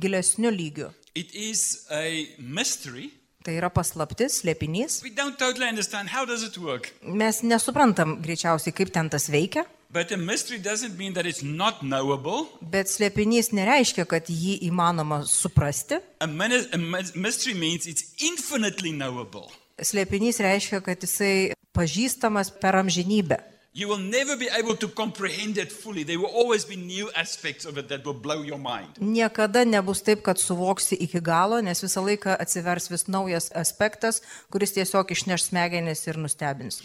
gilesniu 0.00 0.50
lygiu. 0.50 0.90
It 1.14 1.34
is 1.34 1.84
a 1.90 2.26
mystery. 2.38 3.10
Tai 3.44 3.52
yra 3.58 3.68
paslaptis, 3.68 4.38
slėpinys. 4.40 5.02
We 5.04 5.10
don't 5.12 5.36
totally 5.38 5.68
understand 5.68 6.08
how 6.08 6.24
does 6.24 6.42
it 6.42 6.56
work. 6.58 6.88
Mes 7.04 7.42
nesuprantam 7.44 8.16
greičiausiai, 8.24 8.72
kaip 8.72 8.90
ten 8.94 9.10
tas 9.12 9.28
veikia, 9.28 9.66
But 9.94 10.10
a 10.10 10.16
mystery 10.16 10.58
doesn't 10.58 10.96
mean 10.98 11.12
that 11.14 11.24
it's 11.24 11.42
not 11.44 11.78
knowable. 11.82 12.48
bet 12.60 12.88
slėpinys 12.90 13.52
nereiškia, 13.54 14.06
kad 14.10 14.26
jį 14.26 14.56
įmanoma 14.66 15.20
suprasti. 15.28 16.00
A, 16.20 16.26
mini- 16.26 16.66
a 16.72 16.78
my- 16.78 17.12
mystery 17.14 17.54
means 17.54 17.86
it's 17.86 18.02
infinitely 18.18 18.90
knowable. 18.90 19.52
Slėpinys 19.78 20.40
reiškia, 20.42 20.80
kad 20.82 20.98
jisai 21.04 21.52
pažįstamas 21.74 22.50
per 22.60 22.72
amžinybę. 22.80 23.38
You 23.76 23.88
will 23.88 23.98
never 23.98 24.36
be 24.38 24.46
able 24.58 24.76
to 24.76 24.86
comprehend 24.88 25.58
it 25.58 25.72
fully. 25.72 26.04
There 26.04 26.18
will 26.18 26.30
always 26.30 26.64
be 26.64 26.76
new 26.76 27.10
aspects 27.16 27.64
of 27.66 27.76
it 27.76 27.88
that 27.88 28.04
will 28.06 28.14
blow 28.14 28.42
your 28.42 28.58
mind. 28.58 29.00
Niekada 29.02 29.64
nebus 29.66 30.02
taip, 30.06 30.22
kad 30.22 30.38
suvoksi 30.38 30.94
iki 30.94 31.18
galo, 31.20 31.58
nes 31.60 31.82
visą 31.82 32.04
laiką 32.06 32.36
atsivers 32.38 32.86
vis 32.92 33.08
naujas 33.10 33.50
aspektas, 33.50 34.22
kuris 34.52 34.76
tiesiog 34.78 35.10
išneš 35.10 35.48
smegenis 35.50 36.06
ir 36.06 36.16
nustebins. 36.22 36.78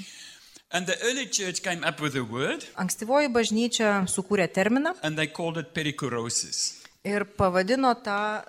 And 0.72 0.88
the 0.88 0.98
early 1.05 1.27
church 1.29 1.62
came 1.62 1.84
up 1.86 2.01
with 2.01 2.15
a 2.17 2.24
word 2.25 2.65
Ankstyvoji 2.77 3.29
bažnyčia 3.34 4.05
sukūrė 4.10 4.50
terminą 4.53 4.96
and 5.03 5.17
they 5.17 5.27
called 5.27 5.58
it 5.58 5.74
perikurosis. 5.74 6.81
ir 7.05 7.25
pavadino 7.25 7.93
tą 8.05 8.41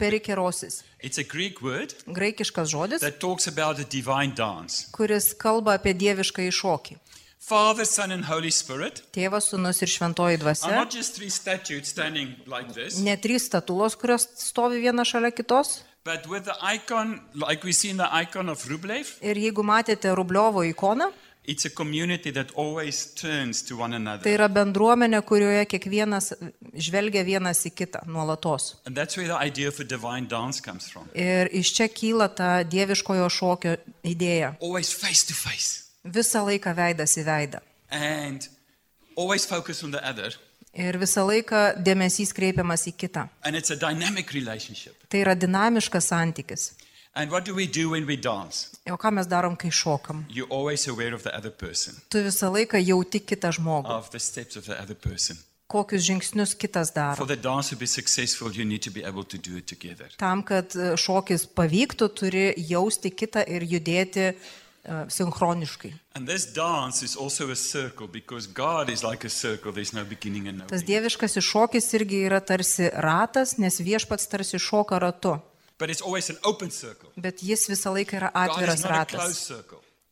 perikerosis. 0.00 0.82
It's 1.02 1.18
a 1.18 1.24
Greek 1.24 1.60
word 1.62 1.94
Graikiškas 2.06 2.68
žodis, 2.72 3.00
that 3.00 3.20
talks 3.20 3.46
about 3.48 3.78
a 3.78 3.84
divine 3.84 4.32
dance. 4.36 4.88
kuris 4.92 5.34
kalba 5.36 5.76
apie 5.78 5.92
dievišką 5.94 6.48
iššokį. 6.50 6.96
Father, 7.46 7.84
Son, 7.84 8.10
and 8.10 8.24
Holy 8.24 8.50
Spirit 8.50 9.02
Tėvas, 9.12 9.50
sunus 9.52 9.82
ir 9.84 9.90
šventoji 9.92 10.38
dvasia. 10.40 10.78
like 12.46 12.72
this, 12.72 12.98
Ne 12.98 13.16
trys 13.16 13.44
statulos, 13.50 13.96
kurios 14.00 14.24
stovi 14.40 14.80
viena 14.80 15.04
šalia 15.04 15.30
kitos. 15.30 15.82
but 16.04 16.26
with 16.26 16.44
the 16.44 16.56
icon, 16.62 17.20
like 17.34 17.62
we 17.62 17.72
see 17.72 17.90
in 17.90 17.98
the 17.98 18.08
icon 18.14 18.48
of 18.48 18.64
Rublev, 18.64 19.18
Ir 19.20 19.34
jeigu 19.34 19.62
matėte 19.62 20.14
Rubliovo 20.16 20.64
ikoną, 20.72 21.12
it's 21.44 21.66
a 21.66 21.70
community 21.70 22.30
that 22.30 22.50
always 22.54 23.12
turns 23.14 23.60
to 23.62 23.76
one 23.76 23.92
tai 24.22 24.36
yra 24.38 24.48
bendruomenė, 24.48 25.20
kurioje 25.20 25.66
kiekvienas 25.66 26.32
žvelgia 26.72 27.24
vienas 27.24 27.60
į 27.66 27.74
kitą 27.74 28.06
nuolatos. 28.06 28.76
And 28.86 28.96
that's 28.96 29.18
where 29.18 29.28
the 29.28 29.36
idea 29.36 29.68
of 29.68 29.78
a 29.80 29.84
divine 29.84 30.26
dance 30.28 30.62
comes 30.62 30.88
from. 30.88 31.10
Ir 31.14 31.50
iš 31.52 31.74
čia 31.76 31.88
kyla 31.88 32.34
ta 32.34 32.62
dieviškojo 32.64 33.28
šokio 33.28 33.76
idėja. 34.02 34.56
Face 34.84 35.26
to 35.26 35.34
face 35.34 35.83
Visą 36.04 36.44
laiką 36.46 36.74
veidas 36.76 37.16
į 37.16 37.24
veidą. 37.24 37.60
and 37.90 38.48
always 39.16 39.44
focus 39.46 39.82
on 39.84 39.90
the 39.92 40.02
other. 40.04 40.34
Ir 40.74 40.98
visą 40.98 41.22
laiką 41.26 41.82
dėmesys 41.84 42.32
kreipiamas 42.34 42.86
į 42.90 42.92
kitą. 42.98 43.28
And 43.44 43.54
it's 43.56 43.70
a 43.70 43.76
dynamic 43.76 44.32
relationship. 44.32 44.94
Tai 45.08 45.18
yra 45.22 45.34
dinamiškas 45.34 46.08
santykis. 46.10 46.72
And 47.14 47.30
what 47.30 47.44
do 47.44 47.54
we 47.54 47.66
do 47.68 47.90
when 47.90 48.06
we 48.06 48.16
dance? 48.16 48.70
O 48.90 48.96
ką 48.96 49.12
mes 49.14 49.26
darom, 49.26 49.56
kai 49.56 49.70
šokam? 49.70 50.24
You're 50.28 50.50
always 50.50 50.88
aware 50.88 51.14
of 51.14 51.22
the 51.22 51.30
other 51.36 51.50
person, 51.52 51.94
Tu 52.10 52.18
visą 52.18 52.50
laiką 52.52 52.78
jauti 52.84 53.20
kitą 53.20 53.52
žmogų. 53.52 53.86
of 53.86 54.10
the 54.10 54.18
steps 54.18 54.56
of 54.56 54.64
the 54.66 54.74
other 54.82 54.96
person. 54.96 55.38
Kokius 55.70 56.02
žingsnius 56.02 56.54
kitas 56.58 56.90
For 56.92 57.24
daro. 57.24 57.26
the 57.28 57.36
dance 57.36 57.70
to 57.70 57.76
be 57.76 57.86
successful, 57.86 58.50
you 58.52 58.64
need 58.64 58.82
to 58.82 58.90
be 58.90 59.04
able 59.04 59.24
to 59.24 59.38
do 59.38 59.56
it 59.56 59.66
together. 59.68 60.08
Tam, 60.18 60.42
kad 60.42 60.68
šokis 60.74 61.46
pavyktų, 61.54 62.08
turi 62.18 62.54
jausti 62.58 63.10
kitą 63.14 63.44
ir 63.48 63.62
judėti 63.62 64.34
sinchroniškai. 65.08 65.92
And 66.14 66.28
this 66.28 66.46
dance 66.54 67.02
is 67.02 67.16
also 67.16 67.50
a 67.50 67.56
circle 67.56 68.06
because 68.06 68.46
God 68.46 68.88
is 68.88 69.02
like 69.02 69.26
a 69.26 69.30
circle. 69.30 69.72
There's 69.72 69.92
no 69.92 70.04
beginning 70.04 70.48
and 70.48 70.58
no 70.58 70.66
Tas 70.66 70.84
dieviškas 70.84 71.38
iššokis 71.40 71.88
irgi 71.98 72.24
yra 72.28 72.40
tarsi 72.40 72.90
ratas, 72.92 73.56
nes 73.58 73.80
viešpats 73.80 74.28
tarsi 74.28 74.58
šoka 74.58 75.00
ratu. 75.00 75.40
But 75.78 75.90
it's 75.90 76.02
always 76.02 76.30
an 76.30 76.38
open 76.44 76.70
circle. 76.70 77.10
Bet 77.16 77.42
jis 77.42 77.66
visą 77.68 77.94
laiką 77.96 78.20
yra 78.20 78.30
atviras 78.34 78.84
ratas, 78.86 79.50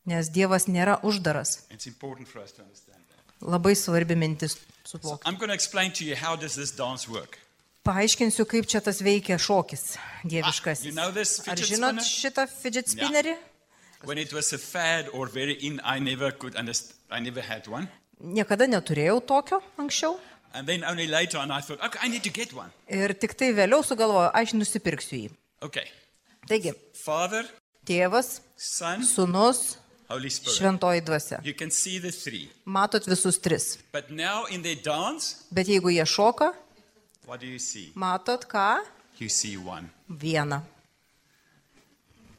nes 0.06 0.30
Dievas 0.32 0.66
nėra 0.66 0.98
uždaras. 1.06 1.62
It's 1.70 1.86
important 1.86 2.28
for 2.28 2.42
us 2.42 2.52
to 2.52 2.62
understand 2.62 3.04
that. 3.12 3.20
Labai 3.40 3.76
svarbi 3.78 4.16
mintis 4.16 4.56
suvokti. 4.84 5.28
I'm 5.28 5.36
going 5.36 5.48
to 5.48 5.54
explain 5.54 5.92
to 5.92 6.04
you 6.04 6.16
how 6.16 6.34
does 6.36 6.54
this 6.54 6.72
dance 6.72 7.08
work. 7.08 7.38
Paaiškinsiu, 7.82 8.46
kaip 8.46 8.66
čia 8.70 8.78
tas 8.80 9.00
veikia 9.02 9.38
šokis 9.42 9.96
dieviškas. 10.22 10.84
Ah, 10.98 11.10
this 11.10 11.40
Ar 11.50 11.58
žinot 11.58 11.98
šitą 12.06 12.46
fidget 12.46 12.90
spinnerį? 12.90 13.34
When 14.04 14.18
it 14.18 14.32
was 14.32 14.52
a 14.52 14.58
fad 14.58 15.08
or 15.12 15.26
very 15.26 15.54
in, 15.54 15.80
I 15.84 15.98
never 15.98 16.30
could 16.32 16.56
understand. 16.56 16.98
I 17.10 17.20
never 17.20 17.40
had 17.40 17.66
one. 17.68 17.88
Niekada 18.22 18.66
neturėjau 18.66 19.20
tokio 19.26 19.60
anksčiau. 19.78 20.18
And 20.54 20.66
then 20.66 20.84
only 20.84 21.06
later 21.06 21.38
on, 21.38 21.50
I 21.50 21.60
thought, 21.60 21.80
okay, 21.84 21.98
I 22.02 22.08
need 22.08 22.22
to 22.24 22.30
get 22.30 22.52
one. 22.52 22.70
Ir 22.88 23.14
tik 23.14 23.34
tai 23.38 23.52
vėliau 23.56 23.80
sugalvoju, 23.84 24.30
aš 24.36 24.52
nusipirksiu 24.58 25.18
jį. 25.22 25.30
Okay. 25.62 25.86
Taigi, 26.48 26.72
Father, 26.94 27.46
tėvas, 27.86 28.40
Son, 28.56 29.02
sunus, 29.02 29.78
Holy 30.10 30.28
Spirit. 30.30 30.58
šventoji 30.58 31.00
dvasia. 31.06 31.40
You 31.44 31.54
can 31.54 31.70
see 31.70 31.98
the 31.98 32.10
three. 32.12 32.50
Matot 32.66 33.06
visus 33.08 33.38
tris. 33.40 33.78
But 33.92 34.10
now 34.10 34.44
in 34.50 34.62
their 34.62 34.76
dance, 34.76 35.46
Bet 35.50 35.66
jeigu 35.68 35.88
jie 35.94 36.04
šoka, 36.04 36.52
matot 37.94 38.44
ką? 38.50 38.82
Vieną. 40.10 40.62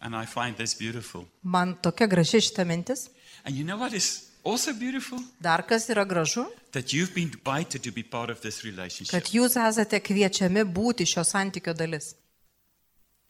And 0.04 0.16
I 0.16 0.26
find 0.28 0.58
this 0.58 0.74
beautiful. 0.76 1.24
Man 1.44 1.78
tokia 1.82 2.08
graži 2.12 2.42
šita 2.44 2.66
mintis. 2.68 3.06
And 3.46 3.56
you 3.56 3.64
know 3.64 3.78
what 3.80 3.94
is 3.94 4.08
also 4.44 4.74
beautiful? 4.74 5.20
Dar 5.40 5.64
kas 5.64 5.88
yra 5.90 6.04
gražu, 6.06 6.44
That 6.72 6.92
you've 6.94 7.14
been 7.16 7.32
invited 7.32 7.84
to 7.84 7.92
be 7.92 8.04
part 8.04 8.30
of 8.30 8.42
this 8.42 8.64
relationship. 8.66 9.12
kad 9.14 9.30
jūs 9.32 9.56
esate 9.70 10.00
kviečiami 10.04 10.64
būti 10.76 11.06
šio 11.08 11.24
santykio 11.24 11.74
dalis. 11.74 12.16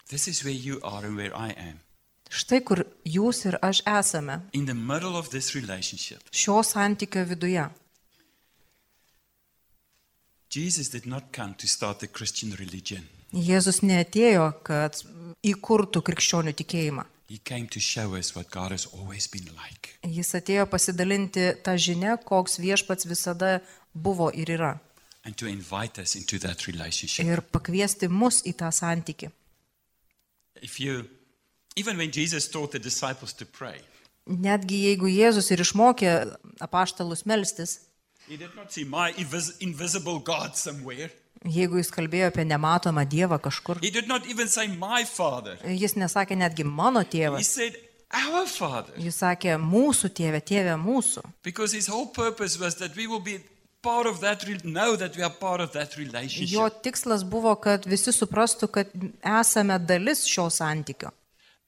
This 0.10 0.28
is 0.28 0.44
where 0.44 0.56
you 0.68 0.80
are 0.84 1.06
and 1.06 1.16
where 1.18 1.36
I 1.36 1.52
am. 1.70 1.80
Štai 2.30 2.64
kur 2.66 2.82
jūs 3.06 3.46
ir 3.46 3.60
aš 3.62 3.84
esame. 3.86 4.40
In 4.54 4.66
the 4.66 4.74
middle 4.74 5.16
of 5.16 5.30
this 5.30 5.54
relationship. 5.56 6.24
Šio 6.32 6.64
santykio 6.64 7.26
viduje. 7.30 7.70
Jesus 10.50 10.90
did 10.90 11.06
not 11.06 11.24
come 11.32 11.54
to 11.58 11.68
start 11.68 12.00
the 12.00 12.08
Christian 12.08 12.56
religion. 12.60 13.08
Jėzus 13.34 13.82
neatėjo, 13.82 14.52
kad 14.64 15.00
įkurtų 15.44 16.04
krikščionių 16.06 16.54
tikėjimą. 16.60 17.06
Like. 19.58 19.96
Jis 20.06 20.36
atėjo 20.38 20.66
pasidalinti 20.70 21.48
tą 21.66 21.74
žinę, 21.78 22.18
koks 22.24 22.60
viešpats 22.62 23.08
visada 23.10 23.62
buvo 23.94 24.30
ir 24.30 24.54
yra. 24.54 24.80
Ir 27.24 27.42
pakviesti 27.56 28.10
mus 28.12 28.44
į 28.46 28.54
tą 28.60 28.70
santykį. 28.70 29.32
If 30.62 30.80
you, 30.80 31.10
even 31.76 31.98
when 31.98 32.12
Jesus 32.12 32.48
taught 32.48 32.72
the 32.72 32.80
disciples 32.80 33.34
to 33.34 33.46
pray, 33.46 33.82
Netgi 34.24 34.78
jeigu 34.88 35.10
Jėzus 35.12 35.50
ir 35.52 35.60
išmokė 35.60 36.12
apaštalus 36.64 37.26
melstis, 37.28 37.82
jeigu 41.46 41.78
jis 41.82 41.92
kalbėjo 41.92 42.28
apie 42.32 42.46
nematomą 42.46 43.06
Dievą 43.10 43.40
kažkur, 43.40 43.80
He 43.84 43.90
did 43.92 44.08
not 44.08 44.28
even 44.30 44.48
say 44.48 44.68
my 44.68 45.04
Father. 45.06 45.58
jis 45.64 45.96
nesakė 45.96 46.38
netgi 46.38 46.64
mano 46.66 47.00
He 47.04 47.06
tėvas, 47.20 47.44
said 47.44 47.76
our 48.12 48.46
Father. 48.48 48.94
jis 48.98 49.16
sakė 49.24 49.58
mūsų 49.60 50.10
tėvė, 50.20 50.42
tėvė 50.42 50.78
mūsų. 50.84 51.24
Because 51.44 51.74
his 51.74 51.88
whole 51.88 52.08
purpose 52.08 52.60
was 52.60 52.76
that 52.76 52.96
we 52.96 53.08
will 53.08 53.20
be 53.20 53.40
part 53.82 54.08
of 54.08 54.22
that, 54.22 54.44
re- 54.48 54.60
know 54.64 54.96
that 54.96 55.18
we 55.18 55.24
are 55.24 55.30
part 55.34 55.60
of 55.60 55.72
that 55.74 55.98
relationship. 55.98 56.54
Jo 56.56 56.70
tikslas 56.70 57.24
buvo, 57.28 57.56
kad 57.60 57.84
visi 57.86 58.12
suprastų, 58.16 58.70
kad 58.72 58.88
esame 59.24 59.76
dalis 59.86 60.24
šio 60.26 60.48
santykio. 60.50 61.12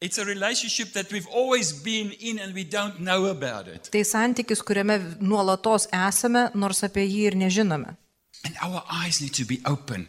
It's 0.01 0.17
a 0.19 0.25
relationship 0.25 0.91
that 0.93 1.11
we've 1.11 1.27
always 1.33 1.71
been 1.73 2.11
in 2.19 2.37
and 2.39 2.53
we 2.53 2.63
don't 2.63 2.99
know 2.99 3.25
about 3.31 3.67
it. 3.67 3.89
Tai 3.91 4.03
santykis, 4.03 4.61
kuriame 4.63 4.99
nuolatos 5.19 5.87
esame, 5.91 6.49
nors 6.53 6.83
apie 6.83 7.05
jį 7.07 7.21
ir 7.31 7.35
nežinome. 7.39 7.95
And 8.45 8.55
our 8.61 8.83
eyes 8.91 9.21
need 9.21 9.33
to 9.41 9.45
be 9.45 9.59
open. 9.65 10.07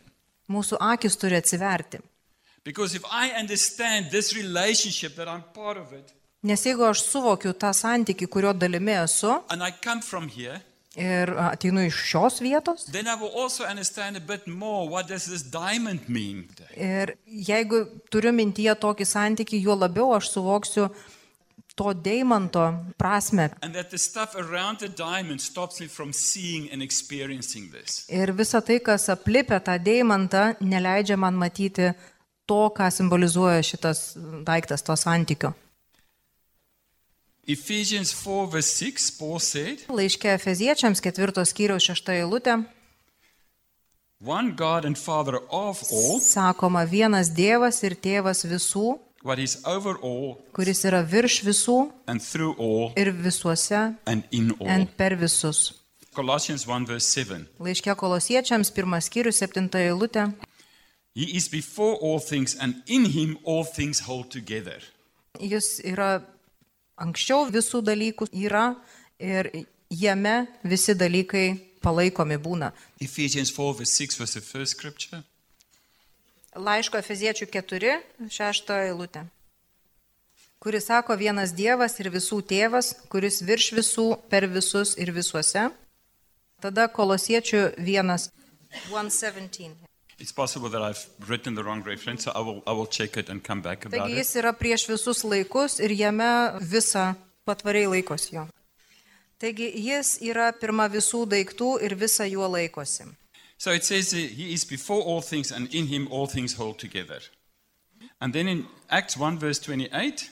Mūsų 0.53 0.77
akis 0.79 1.17
turi 1.17 1.39
atsiverti. 1.41 2.03
Because 2.65 2.95
if 2.95 3.05
I 3.11 3.31
understand 3.31 4.11
this 4.11 4.35
relationship 4.37 5.17
that 5.17 5.29
I'm 5.29 5.43
part 5.55 5.79
of 5.79 5.93
it, 5.93 6.13
Nes 6.47 6.63
jeigu 6.63 6.85
aš 6.87 7.01
suvokiu 7.09 7.55
tą 7.59 7.73
santykį, 7.75 8.27
kurio 8.31 8.53
dalimi 8.55 8.95
esu 9.01 9.33
and 9.51 9.65
I 9.65 9.73
come 9.83 10.03
from 10.03 10.29
here, 10.29 10.61
ir 10.95 11.33
ateinu 11.43 11.83
iš 11.89 11.97
šios 12.11 12.39
vietos, 12.45 12.85
then 12.93 13.09
I 13.09 13.17
will 13.19 13.33
also 13.35 13.65
understand 13.65 14.17
a 14.17 14.21
bit 14.21 14.47
more 14.47 14.87
what 14.89 15.09
does 15.09 15.27
this 15.27 15.43
diamond 15.43 16.09
mean. 16.09 16.47
ir 16.77 17.17
jeigu 17.27 17.87
turiu 18.13 18.33
mintyje 18.37 18.77
tokį 18.79 19.07
santykį, 19.15 19.63
juo 19.65 19.75
labiau 19.75 20.13
aš 20.15 20.31
suvoksiu 20.37 20.91
to 21.77 21.93
deimanto 21.93 22.65
prasme. 22.97 23.51
Ir 28.09 28.33
visa 28.41 28.61
tai, 28.65 28.79
kas 28.89 29.09
aplipia 29.13 29.61
tą 29.61 29.77
deimantą, 29.89 30.45
neleidžia 30.61 31.21
man 31.21 31.37
matyti 31.37 31.93
to, 32.49 32.63
ką 32.73 32.89
simbolizuoja 32.91 33.63
šitas 33.67 34.17
daiktas, 34.47 34.83
to 34.87 34.97
santykio. 34.97 35.53
Ephesians 37.47 38.11
4, 38.11 38.49
verse 38.51 38.73
6, 38.75 39.11
Paul 39.21 39.39
said, 39.39 39.85
Laiškė 39.87 40.33
Efeziečiams 40.35 40.99
ketvirtos 41.05 41.53
skyriaus 41.55 41.85
šešta 41.87 42.17
eilutė. 42.19 42.65
one 44.19 44.51
God 44.57 44.85
and 44.85 44.99
Father 44.99 45.37
of 45.51 45.83
all, 45.93 46.21
sakoma 46.21 46.85
vienas 46.85 47.29
Dievas 47.31 47.83
ir 47.85 47.95
tėvas 47.95 48.43
visų, 48.49 48.97
all 49.27 50.37
kuris 50.55 50.85
yra 50.87 51.03
virš 51.03 51.41
visų 51.47 51.79
all 52.07 52.93
ir 52.97 53.11
visuose 53.13 53.83
ir 54.07 54.87
per 54.97 55.17
visus. 55.17 55.73
Colossians 56.17 56.65
1 56.67 56.87
verse 56.89 57.09
7. 57.13 57.45
Laiškė 57.61 57.93
kolosiečiams, 58.01 58.71
pirmas 58.73 59.11
skyrius, 59.11 59.37
septinta 59.37 59.79
eilutė. 59.79 60.31
He 61.15 61.37
is 61.37 61.49
before 61.49 61.99
all 62.01 62.21
things, 62.21 62.57
and 62.57 62.83
in 62.87 63.05
him 63.05 63.37
all 63.45 63.65
things 63.65 64.01
hold 64.01 64.31
together. 64.31 64.81
Jis 65.41 65.83
yra 65.85 66.23
anksčiau 66.97 67.51
visų 67.53 67.83
dalykų 67.85 68.31
yra 68.33 68.75
ir 69.21 69.51
jame 69.93 70.47
visi 70.65 70.97
dalykai 70.97 71.47
palaikomi 71.85 72.41
būna. 72.41 72.73
Ephesians 73.01 73.53
4 73.53 73.77
verse 73.79 73.93
6 73.93 74.21
was 74.21 74.33
the 74.33 74.41
first 74.41 74.79
scripture. 74.79 75.23
Laiško 76.57 76.99
Efeziečių 76.99 77.49
4, 77.53 77.97
6 78.33 78.71
eilutė. 78.89 79.27
Kuris 80.59 80.89
sako 80.89 81.17
vienas 81.21 81.53
Dievas 81.55 81.99
ir 82.01 82.09
visų 82.11 82.41
tėvas, 82.43 82.95
kuris 83.13 83.43
virš 83.45 83.73
visų, 83.77 84.07
per 84.33 84.49
visus 84.49 84.97
ir 84.97 85.13
visuose. 85.13 85.69
Tada 86.65 86.89
kolosiečių 86.89 87.77
1, 87.77 88.31
117. 88.89 89.77
It's 90.19 90.33
possible 90.33 90.71
that 90.71 90.81
I've 90.81 91.07
written 91.29 91.55
the 91.55 91.63
wrong 91.63 91.83
reference, 91.85 92.25
so 92.25 92.33
I 92.35 92.41
will, 92.41 92.63
I 92.67 92.73
will 92.73 92.87
check 92.87 93.19
it 93.19 93.29
and 93.29 93.45
come 93.45 93.61
back 93.61 93.85
about 93.85 94.01
Taigi 94.01 94.17
jis 94.17 94.33
yra 94.41 94.55
prieš 94.57 94.89
visus 94.89 95.21
laikus 95.29 95.77
ir 95.85 95.93
jame 95.93 96.57
visą 96.65 97.11
patvariai 97.45 97.91
laikosi 97.99 98.39
jo. 98.39 98.47
Taigi 99.37 99.69
jis 99.85 100.17
yra 100.25 100.49
pirma 100.57 100.89
visų 100.89 101.27
daiktų 101.29 101.75
ir 101.85 101.95
visą 102.01 102.25
juo 102.25 102.49
laikosi. 102.49 103.05
So 103.59 103.71
it 103.73 103.85
says 103.85 104.13
uh, 104.13 104.17
he 104.17 104.53
is 104.53 104.65
before 104.65 105.01
all 105.03 105.23
things, 105.23 105.51
and 105.53 105.73
in 105.75 105.87
him 105.87 106.09
all 106.11 106.27
things 106.27 106.55
hold 106.55 106.79
together. 106.79 107.21
And 108.21 108.33
then 108.33 108.49
in 108.49 108.67
Acts 108.91 109.17
1 109.17 109.39
verse 109.39 109.59
28, 109.59 110.31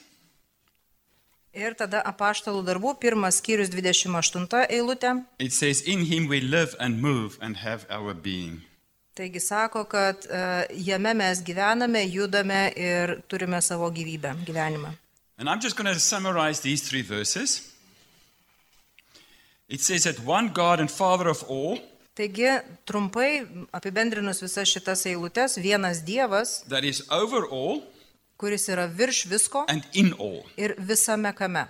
Ir 1.55 1.71
tada 1.79 2.01
apaštalų 2.03 2.65
darbų, 2.67 2.97
pirmas 2.99 3.37
skyrius 3.39 3.69
28 3.71 4.65
eilutė. 4.69 5.23
it 5.39 5.53
says, 5.53 5.81
In 5.81 6.03
him 6.05 6.27
we 6.27 6.41
live 6.41 6.75
and 6.79 7.01
move 7.01 7.37
and 7.41 7.55
have 7.57 7.85
our 7.89 8.13
being. 8.13 8.61
Taigi 9.15 9.39
sako, 9.39 9.85
kad 9.85 10.25
uh, 10.27 10.65
jame 10.75 11.15
mes 11.15 11.41
gyvename, 11.41 12.03
judame 12.11 12.73
ir 12.75 13.21
turime 13.29 13.61
savo 13.63 13.89
gyvybę, 13.89 14.35
gyvenimą. 14.45 14.91
And 15.37 15.49
I'm 15.49 15.61
just 15.61 15.77
going 15.77 15.87
to 15.93 15.97
summarize 15.99 16.59
these 16.59 16.81
three 16.89 17.01
verses. 17.01 17.71
It 19.69 19.79
says 19.79 20.03
that 20.03 20.19
one 20.25 20.49
God 20.49 20.81
and 20.81 20.91
Father 20.91 21.29
of 21.29 21.43
all, 21.47 21.79
Taigi, 22.15 22.47
trumpai 22.87 23.43
apibendrinus 23.75 24.39
visas 24.43 24.69
šitas 24.71 25.05
eilutes, 25.05 25.57
vienas 25.59 25.99
Dievas, 26.07 26.63
all 27.09 27.81
kuris 28.37 28.69
yra 28.71 28.85
virš 28.87 29.25
visko 29.31 29.65
ir 30.57 30.75
visame 30.77 31.33
kame. 31.35 31.67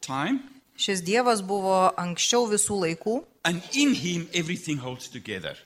Time, 0.00 0.38
Šis 0.76 1.04
Dievas 1.06 1.38
buvo 1.46 1.92
anksčiau 2.02 2.48
visų 2.50 2.80
laikų 2.80 3.12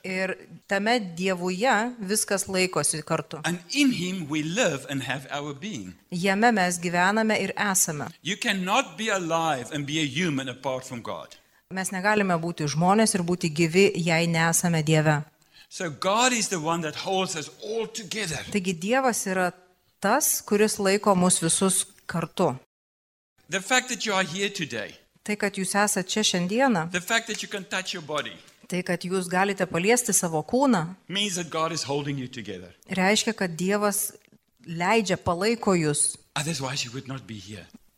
ir 0.05 0.33
tame 0.69 0.93
Dievuje 1.17 1.75
viskas 2.11 2.45
laikosi 2.45 3.01
kartu. 3.01 3.39
Jame 6.11 6.51
mes 6.59 6.79
gyvename 6.83 7.39
ir 7.41 7.53
esame. 7.57 8.05
Mes 11.69 11.91
negalime 11.93 12.33
būti 12.41 12.65
žmonės 12.65 13.11
ir 13.13 13.21
būti 13.21 13.51
gyvi, 13.53 13.83
jei 14.01 14.25
nesame 14.25 14.79
Dieve. 14.81 15.19
So. 15.69 15.85
Taigi 18.55 18.73
Dievas 18.73 19.21
yra 19.29 19.51
tas, 20.01 20.41
kuris 20.41 20.79
laiko 20.81 21.13
mus 21.13 21.37
visus 21.43 21.85
kartu. 22.09 22.57
Today, 23.53 24.97
Tai, 25.21 25.35
kad 25.37 25.61
jūs 25.61 25.77
esate 25.77 26.09
čia 26.09 26.25
šiandieną, 26.25 26.89
body, 28.01 28.33
tai, 28.65 28.81
kad 28.81 29.05
jūs 29.05 29.29
galite 29.29 29.69
paliesti 29.69 30.09
savo 30.09 30.41
kūną, 30.41 30.87
reiškia, 32.89 33.37
kad 33.37 33.53
Dievas 33.53 34.13
leidžia, 34.65 35.21
palaiko 35.21 35.77
jūs. 35.77 36.17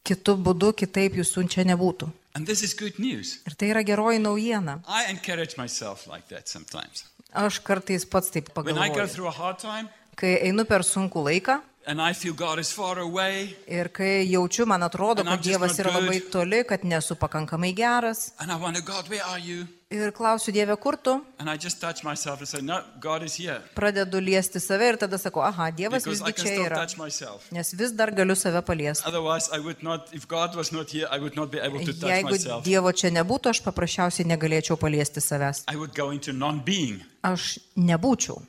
Kitu 0.03 0.35
būdu, 0.35 0.75
kitaip 0.75 1.15
jūsų 1.15 1.47
čia 1.47 1.63
nebūtų. 1.71 2.17
And 2.35 2.47
this 2.47 2.63
is 2.63 2.73
good 2.73 2.99
news. 2.99 3.39
Ir 3.47 3.55
tai 3.59 3.71
yra 3.73 3.83
geroji 3.83 4.21
naujiena. 4.23 4.79
I 4.87 5.09
encourage 5.11 5.57
myself 5.57 6.07
like 6.07 6.27
that 6.29 6.47
sometimes. 6.47 7.05
Aš 7.33 7.59
kartais 7.63 8.05
pats 8.05 8.31
taip 8.31 8.53
pagalvoju. 8.53 9.57
time 9.61 9.89
Kai 10.15 10.37
einu 10.47 10.65
per 10.67 10.83
sunkų 10.83 11.23
laiką 11.27 11.61
and 11.87 11.99
I 12.01 12.13
feel 12.13 12.33
God 12.33 12.59
is 12.59 12.71
far 12.71 12.99
away 12.99 13.55
ir 13.67 13.89
kai 13.89 14.25
jaučiu, 14.29 14.65
man 14.67 14.81
atrodo, 14.83 15.23
kad 15.23 15.41
Dievas 15.43 15.79
yra 15.79 15.91
labai 15.97 16.19
toli, 16.31 16.63
kad 16.63 16.81
nesu 16.83 17.15
pakankamai 17.15 17.73
geras. 17.75 18.31
and 18.39 18.51
I 18.51 18.55
wonder, 18.55 18.81
God, 18.81 19.09
where 19.09 19.23
are 19.23 19.39
you? 19.39 19.67
Ir 19.91 20.11
klausiu 20.15 20.53
Dievę, 20.53 20.77
kur 20.79 20.95
tu? 20.95 21.21
Say, 22.45 22.61
No. 22.61 22.79
Pradedu 23.75 24.21
liesti 24.21 24.59
save 24.61 24.87
ir 24.87 24.97
tada 24.97 25.17
sakau, 25.17 25.41
aha, 25.43 25.69
Dievas 25.71 26.03
Because 26.05 26.21
visgi 26.21 26.33
čia 26.33 26.69
yra. 26.69 26.87
Nes 27.51 27.73
vis 27.73 27.91
dar 27.91 28.11
galiu 28.11 28.35
save 28.35 28.61
paliesti. 28.61 29.03
Not, 29.81 30.09
here, 30.91 31.07
Jeigu 32.07 32.31
myself. 32.31 32.63
Dievo 32.63 32.91
čia 32.93 33.11
nebūtų, 33.11 33.49
aš 33.49 33.59
paprasčiausiai 33.65 34.25
negalėčiau 34.31 34.77
paliesti 34.79 35.19
savęs. 35.19 35.65
Aš 37.23 37.59
nebūčiau, 37.77 38.41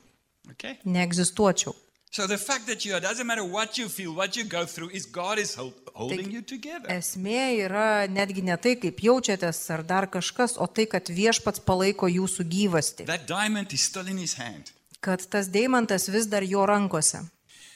Okay? 0.51 0.77
neegzistuočiau. 0.85 1.75
So 2.13 2.27
the 2.27 2.37
fact 2.37 2.67
that 2.67 2.85
you 2.85 2.93
are, 2.93 2.99
doesn't 2.99 3.25
matter 3.25 3.43
what 3.43 3.75
you 3.75 3.89
feel, 3.89 4.13
what 4.13 4.37
you 4.37 4.43
go 4.43 4.65
through, 4.67 4.89
is 4.93 5.03
God 5.07 5.39
is 5.39 5.55
hol- 5.55 5.73
holding 5.95 6.29
you 6.29 6.43
together. 6.43 6.85
Esmė 6.93 7.65
yra 7.65 8.05
netgi 8.05 8.43
ne 8.45 8.53
tai, 8.61 8.75
kaip 8.77 8.99
jaučiatės 9.01 9.61
ar 9.73 9.81
dar 9.81 10.05
kažkas, 10.05 10.53
o 10.61 10.67
tai, 10.69 10.85
kad 10.91 11.09
viešpats 11.09 11.63
palaiko 11.65 12.05
jūsų 12.05 12.45
gyvasti. 12.45 13.07
That 13.09 13.25
diamond 13.25 13.73
is 13.73 13.81
still 13.89 14.05
in 14.05 14.19
his 14.21 14.35
hand. 14.37 14.69
Kad 15.01 15.25
tas 15.25 15.49
deimantas 15.49 16.05
vis 16.13 16.27
dar 16.29 16.45
jo 16.45 16.67
rankose. 16.69 17.23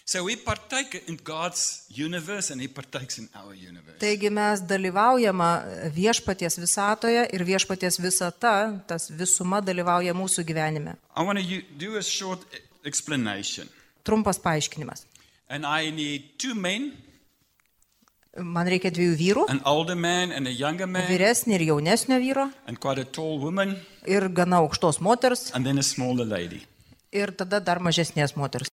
So 0.05 0.21
we 0.23 0.35
partake 0.35 1.01
in 1.09 1.17
God's 1.23 1.87
universe 1.89 2.51
and 2.53 2.61
he 2.61 2.67
partakes 2.67 3.17
in 3.17 3.29
our 3.33 3.55
universe. 3.55 3.97
Taigi 3.99 4.29
mes 4.29 4.61
dalyvaujama 4.69 5.49
viešpaties 5.97 6.59
visatoje 6.61 7.25
ir 7.33 7.43
viešpaties 7.49 7.97
visata, 8.05 8.53
tas 8.85 9.09
visuma 9.09 9.63
dalyvauja 9.65 10.13
mūsų 10.13 10.45
gyvenime. 10.45 10.93
I 11.17 11.25
want 11.25 11.41
to 11.41 11.61
do 11.81 11.97
a 11.97 12.03
short 12.05 12.45
explanation. 12.85 13.67
Trumpas 14.07 14.39
paaiškinimas. 14.43 15.05
And 15.49 15.67
I 15.67 15.91
need 15.91 16.33
two 16.41 16.55
men, 16.55 16.93
Man 18.37 18.67
reikia 18.69 18.91
dviejų 18.93 19.13
vyrų, 19.17 19.43
man 19.97 20.31
and 20.31 20.45
a 20.45 20.51
younger 20.51 20.85
man, 20.85 21.07
vyresnį 21.09 21.55
ir 21.55 21.61
jaunesnio 21.71 22.19
vyro, 22.21 22.51
and 22.67 22.77
quite 22.77 23.01
a 23.01 23.05
tall 23.05 23.39
woman, 23.41 23.71
ir 24.05 24.27
gana 24.29 24.59
aukštos 24.61 24.99
moters, 25.01 25.51
and 25.55 25.65
then 25.65 25.79
a 25.79 25.83
smaller 25.83 26.25
lady. 26.25 26.61
ir 27.11 27.31
tada 27.31 27.59
dar 27.59 27.79
mažesnės 27.79 28.35
moters. 28.35 28.69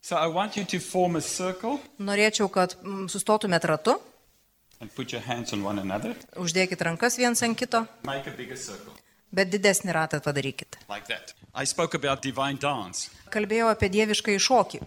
So 0.00 0.16
I 0.16 0.28
want 0.28 0.56
you 0.56 0.64
to 0.64 0.78
form 0.78 1.16
a 1.16 1.20
circle 1.20 1.80
Norėčiau, 1.98 2.46
kad 2.48 2.76
mm, 2.78 3.08
sustotumėt 3.10 3.64
ratu, 3.66 3.98
and 4.80 4.94
put 4.94 5.12
your 5.12 5.22
hands 5.22 5.52
on 5.52 5.64
one 5.64 5.80
another. 5.80 6.14
uždėkit 6.36 6.78
rankas 6.80 7.18
viens 7.18 7.42
ant 7.42 7.58
kito, 7.58 7.82
Bet 9.32 9.50
didesnį 9.52 9.92
ratą 9.92 10.20
padarykit. 10.24 10.78
like 10.88 11.06
that. 11.08 11.34
I 11.54 11.64
spoke 11.66 11.94
about 11.94 12.22
divine 12.22 12.56
dance. 12.58 13.10
Kalbėjau 13.30 13.68
apie 13.70 13.88
dievišką 13.92 14.36
iššokį. 14.38 14.80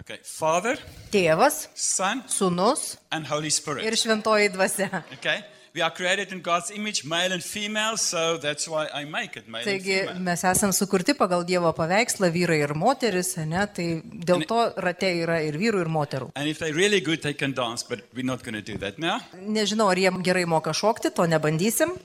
Okay, 0.00 0.18
Father, 0.22 0.76
Tėvas, 1.10 1.68
Son, 1.74 2.22
sunus 2.28 2.96
and 3.10 3.26
Holy 3.26 3.46
ir 3.48 3.52
Spirit. 3.52 3.94
šventoji 3.96 4.50
dvasia. 4.52 5.02
Okay, 5.14 5.42
we 5.74 5.80
are 5.80 5.90
created 5.90 6.32
in 6.32 6.42
God's 6.42 6.70
image, 6.70 7.04
male 7.04 7.32
and 7.32 7.42
female, 7.42 7.96
so 7.96 8.36
that's 8.36 8.68
why 8.68 8.88
I 8.92 9.04
make 9.04 9.36
it 9.36 9.48
male 9.48 9.62
and 9.64 9.70
Taigi 9.70 10.00
female. 10.06 10.20
mes 10.20 10.44
esam 10.44 10.72
sukurti 10.72 11.14
pagal 11.16 11.44
Dievo 11.48 11.72
paveikslą 11.72 12.28
vyrai 12.30 12.60
ir 12.64 12.74
moteris, 12.74 13.36
ne? 13.38 13.66
tai 13.66 14.02
dėl 14.04 14.44
to 14.46 14.60
rate 14.76 15.08
yra 15.24 15.40
ir 15.48 15.56
vyrų, 15.56 15.80
ir 15.80 15.88
moterų. 15.88 16.30
And 16.36 16.76
really 16.76 17.00
good, 17.00 17.22
dance, 17.54 17.82
but 17.82 18.00
we're 18.14 18.22
not 18.22 18.42
going 18.42 18.54
to 18.54 18.62
do 18.62 18.76
that 18.78 18.98
now. 18.98 19.20
Nežinau, 19.32 19.88
ar 19.90 19.96
jie 19.96 20.12
gerai 20.22 20.44
moka 20.44 20.72
šokti, 20.76 21.10
to 21.10 21.22
nebandysim. 21.22 21.96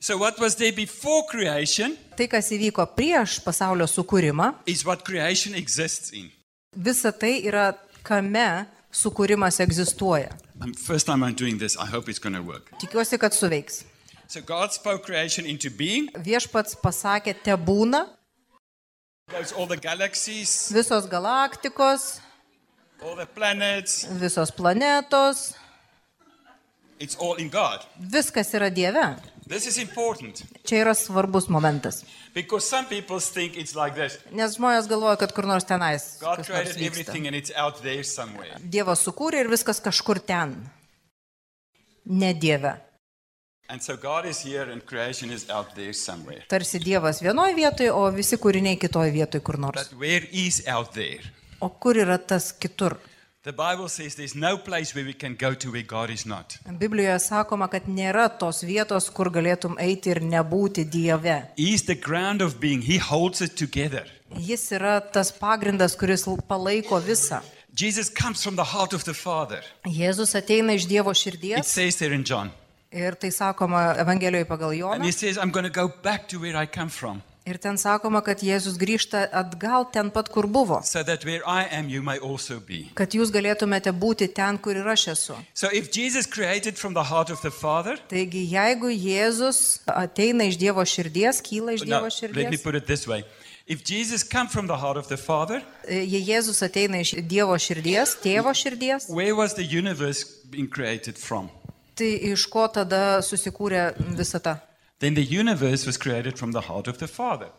So, 0.00 0.16
what 0.16 0.38
was 0.38 0.54
there 0.56 0.72
before 0.72 1.24
creation 1.26 1.96
Tai, 2.16 2.26
kas 2.30 2.50
įvyko 2.54 2.84
prieš 2.94 3.38
pasaulio 3.42 3.86
sukūrimą, 3.90 4.52
is 4.66 4.84
what 4.86 5.04
creation 5.04 5.54
exists 5.54 6.12
in. 6.12 6.30
visa 6.76 7.10
tai 7.12 7.40
yra 7.46 7.72
kame 8.06 8.66
sukūrimas 8.92 9.58
egzistuoja. 9.64 10.30
First 10.76 11.06
time 11.06 11.22
I'm 11.24 11.34
doing 11.34 11.58
this, 11.58 11.76
I 11.76 11.86
hope 11.86 12.08
it's 12.08 12.18
going 12.20 12.34
to 12.34 12.42
work. 12.42 12.70
Tikiuosi, 12.78 13.18
kad 13.18 13.32
suveiks. 13.32 13.84
So, 14.28 14.40
God 14.40 14.72
spoke 14.72 15.02
creation 15.04 15.46
into 15.46 15.70
being. 15.70 16.08
Viešpats 16.14 16.76
pasakė, 16.82 17.34
te 17.42 17.56
būna 17.56 18.06
Goes 19.30 19.52
all 19.52 19.66
the 19.66 19.76
galaxies, 19.76 20.70
visos 20.72 21.04
galaktikos, 21.06 22.20
all 23.02 23.14
the 23.16 23.26
planets. 23.26 24.04
visos 24.22 24.50
planetos, 24.50 25.54
It's 26.98 27.14
all 27.16 27.34
in 27.34 27.48
God. 27.50 27.84
viskas 28.00 28.54
yra 28.54 28.70
Dieve. 28.74 29.16
Čia 30.68 30.82
yra 30.82 30.94
svarbus 30.94 31.48
momentas. 31.48 32.02
like 33.78 33.96
Nes 34.36 34.58
žmonės 34.58 34.88
galvoja, 34.90 35.16
kad 35.22 35.32
kur 35.36 35.48
nors 35.48 35.64
tenais. 35.68 36.18
Nors. 36.20 36.50
Dievas 38.60 39.04
sukūrė 39.06 39.44
ir 39.44 39.48
viskas 39.52 39.80
kažkur 39.84 40.20
ten. 40.20 40.58
Ne 42.04 42.34
Dieve. 42.34 42.76
So. 43.68 43.96
Tarsi 46.48 46.78
Dievas 46.80 47.20
vienoje 47.20 47.54
vietoje, 47.56 47.90
o 47.92 48.06
visi 48.12 48.38
kūriniai 48.40 48.78
kitoje 48.80 49.12
vietoje 49.12 49.44
kur 49.44 49.58
nors. 49.60 49.90
O 51.60 51.68
kur 51.68 52.00
yra 52.00 52.16
tas 52.16 52.52
kitur? 52.56 52.96
The 53.48 53.54
Bible 53.54 53.88
says 53.88 54.14
there's 54.14 54.34
no 54.34 54.58
place 54.58 54.94
where 54.94 55.06
we 55.06 55.14
can 55.14 55.34
go 55.34 55.54
to 55.54 55.70
where 55.72 55.82
God 55.82 56.10
is 56.10 56.26
not. 56.26 56.58
Biblijoje 56.68 57.18
sakoma, 57.18 57.70
kad 57.72 57.86
nėra 57.88 58.26
tos 58.38 58.58
vietos, 58.60 59.06
kur 59.08 59.30
galėtum 59.32 59.78
eiti 59.80 60.10
ir 60.12 60.20
nebūti 60.20 60.84
Dieve. 60.84 61.46
He's 61.56 61.86
the 61.86 61.94
ground 61.94 62.42
of 62.42 62.60
being, 62.60 62.82
He 62.82 62.98
holds 62.98 63.40
it 63.40 63.56
together. 63.56 64.04
Jis 64.36 64.66
yra 64.76 65.00
tas 65.00 65.32
pagrindas, 65.32 65.96
kuris 65.96 66.26
palaiko 66.46 67.00
visą. 67.00 67.40
Jesus 67.72 68.10
comes 68.10 68.44
from 68.44 68.56
the 68.56 68.64
heart 68.64 68.92
of 68.92 69.04
the 69.04 69.14
Father. 69.14 69.62
Jėzus 69.86 70.36
ateina 70.36 70.76
iš 70.76 70.84
Dievo 70.84 71.16
It 71.16 71.22
širdies 71.24 71.64
says 71.64 71.96
there 71.96 72.12
in 72.12 72.24
John. 72.24 72.50
ir 72.92 73.16
tai 73.16 73.30
sakoma 73.30 73.94
Evangelijoje 73.96 74.44
pagal 74.44 74.72
And 74.72 74.80
Joną. 74.82 75.04
He 75.06 75.12
says, 75.12 75.38
I'm 75.38 75.50
going 75.50 75.64
to 75.64 75.72
go 75.72 75.88
back 75.88 76.28
to 76.28 76.38
where 76.38 76.54
I 76.54 76.66
come 76.66 76.90
from 76.90 77.22
Ir 77.48 77.56
ten 77.56 77.78
sakoma, 77.80 78.20
kad 78.20 78.42
Jėzus 78.44 78.76
grįžta 78.76 79.22
atgal 79.32 79.86
ten 79.92 80.10
pat, 80.12 80.28
kur 80.28 80.44
buvo. 80.46 80.82
so 80.84 81.00
am. 81.72 81.88
Kad 82.98 83.16
jūs 83.16 83.32
galėtumėte 83.32 83.92
būti 83.96 84.28
ten, 84.36 84.58
kur 84.60 84.76
ir 84.76 84.88
aš 84.92 85.06
esu. 85.14 85.36
So 85.56 85.70
Father, 87.58 87.96
Taigi, 88.10 88.44
jeigu 88.52 88.92
Jėzus 88.92 89.80
ateina 89.88 90.44
iš 90.50 90.60
Dievo 90.60 90.84
širdies, 90.84 91.40
kyla 91.40 91.78
iš 91.78 91.86
Dievo 91.88 92.04
me 92.04 92.12
širdies, 92.12 92.44
Father, 95.16 95.64
e, 95.88 96.04
jei 96.04 96.22
Jėzus 96.28 96.62
ateina 96.64 97.00
iš 97.04 97.16
Dievo 97.24 97.56
širdies, 97.56 98.16
tėvo 98.22 98.52
širdies, 98.56 99.08
tai 101.98 102.14
iš 102.30 102.46
ko 102.52 102.68
tada 102.70 103.18
susikūrė 103.26 103.90
visata? 104.18 104.58
Then 105.00 105.14
the 105.14 105.22
universe 105.22 105.86
was 105.86 105.96
created 105.96 106.38
from 106.38 106.52
the 106.52 106.60
heart 106.62 106.88
of 106.88 106.98
the 106.98 107.06
Father. 107.06 107.50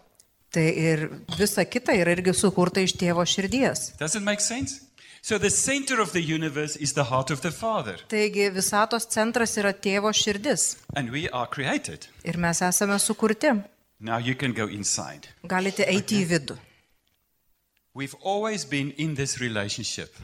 Tai 0.52 0.62
ir 0.65 1.10
visa 1.38 1.63
kita 1.65 1.93
yra 1.93 2.12
irgi 2.17 2.34
sukurta 2.34 2.82
iš 2.82 2.93
tėvo 2.97 3.23
širdies. 3.23 3.97
Does 3.99 4.15
it 4.15 4.23
make 4.23 4.41
sense? 4.41 4.82
So 5.21 5.38
the 5.38 5.49
center 5.49 5.99
of 6.02 6.12
the 6.13 6.21
universe 6.21 6.75
is 6.78 6.93
the 6.93 7.04
heart 7.04 7.30
of 7.30 7.41
the 7.41 7.52
Father, 7.52 7.97
Taigi 8.08 8.49
visatos 8.49 9.06
centras 9.12 9.58
yra 9.58 9.73
tėvo 9.73 10.12
širdis. 10.15 10.78
and 10.95 11.12
we 11.12 11.30
are 11.30 11.45
created. 11.47 12.08
Ir 12.23 12.38
mes 12.38 12.60
esame 12.62 12.97
sukurti. 12.99 13.63
Now 13.99 14.17
you 14.17 14.34
can 14.36 14.54
go 14.54 14.65
inside. 14.67 15.28
Galite 15.45 15.86
eiti 15.86 16.23
į 16.23 16.28
vidų. 16.34 16.58
We've 16.58 16.58
always 16.58 16.58
been 16.58 16.58
in 16.58 16.58
this 16.58 17.88
relationship. 17.88 17.88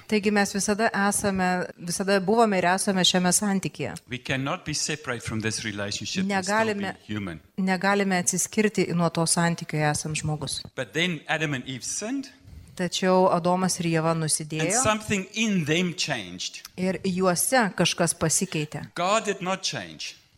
Taigi 0.08 0.32
mes 0.32 0.54
visada 0.56 0.90
esame, 1.10 1.50
visada 1.78 2.20
buvome 2.20 2.58
ir 2.62 2.70
esame 2.76 3.04
šiame 3.04 3.34
santykėje. 3.36 3.96
We 4.10 4.18
cannot 4.18 4.66
be 4.66 4.74
separate 4.74 5.22
from 5.22 5.42
this 5.42 5.64
relationship 5.66 6.24
and 6.32 6.44
still 6.46 6.74
be 6.74 6.94
Negalime, 7.10 7.40
negalime 7.58 8.18
atsiskirti 8.24 8.88
nuo 8.94 9.10
to 9.10 9.26
santykio, 9.26 9.80
esam 9.92 10.16
žmogus. 10.16 10.62
But 10.76 10.94
then 10.94 11.22
Adam 11.28 11.54
and 11.54 11.64
Eve 11.68 11.84
sinned, 11.84 12.32
Tačiau 12.76 13.30
Adomas 13.32 13.80
ir 13.80 13.88
Jėva 13.88 14.12
and 14.12 14.26
nusidėjo 14.26 14.82
something 14.84 15.26
in 15.34 15.64
them 15.66 15.94
changed. 15.96 16.60
ir 16.76 17.00
juose 17.08 17.72
kažkas 17.76 18.14
pasikeitė. 18.20 18.82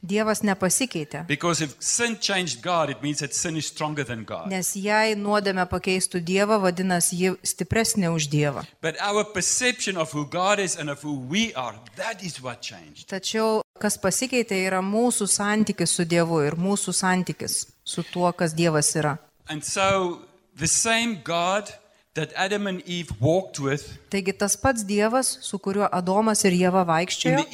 Dievas 0.01 0.43
nepasikeitė. 0.45 1.25
God. 4.25 4.47
Nes 4.51 4.75
jei 4.77 5.15
nuodėmė 5.17 5.65
pakeistų 5.69 6.21
Dievą, 6.21 6.59
vadinasi, 6.61 7.17
ji 7.17 7.33
stipresnė 7.43 8.11
už 8.13 8.29
Dievą. 8.29 8.65
Are. 11.57 11.79
Tačiau 13.07 13.61
kas 13.79 13.97
pasikeitė 13.97 14.61
yra 14.67 14.81
mūsų 14.81 15.27
santykis 15.27 15.97
su 15.97 16.05
Dievu 16.05 16.43
ir 16.45 16.55
mūsų 16.55 16.93
santykis 16.93 17.65
su 17.83 18.03
tuo, 18.03 18.31
kas 18.33 18.53
Dievas 18.53 18.93
yra. 18.95 19.17
And 19.49 19.63
so 19.63 20.21
the 20.55 20.67
same 20.67 21.21
God 21.23 21.73
with 23.59 23.83
Taigi 24.09 24.33
tas 24.33 24.55
pats 24.57 24.83
Dievas, 24.83 25.37
su 25.41 25.59
kuriuo 25.59 25.89
Adomas 25.91 26.43
ir 26.45 26.53
Jėva 26.57 26.83
vaikščiojo 26.87 27.45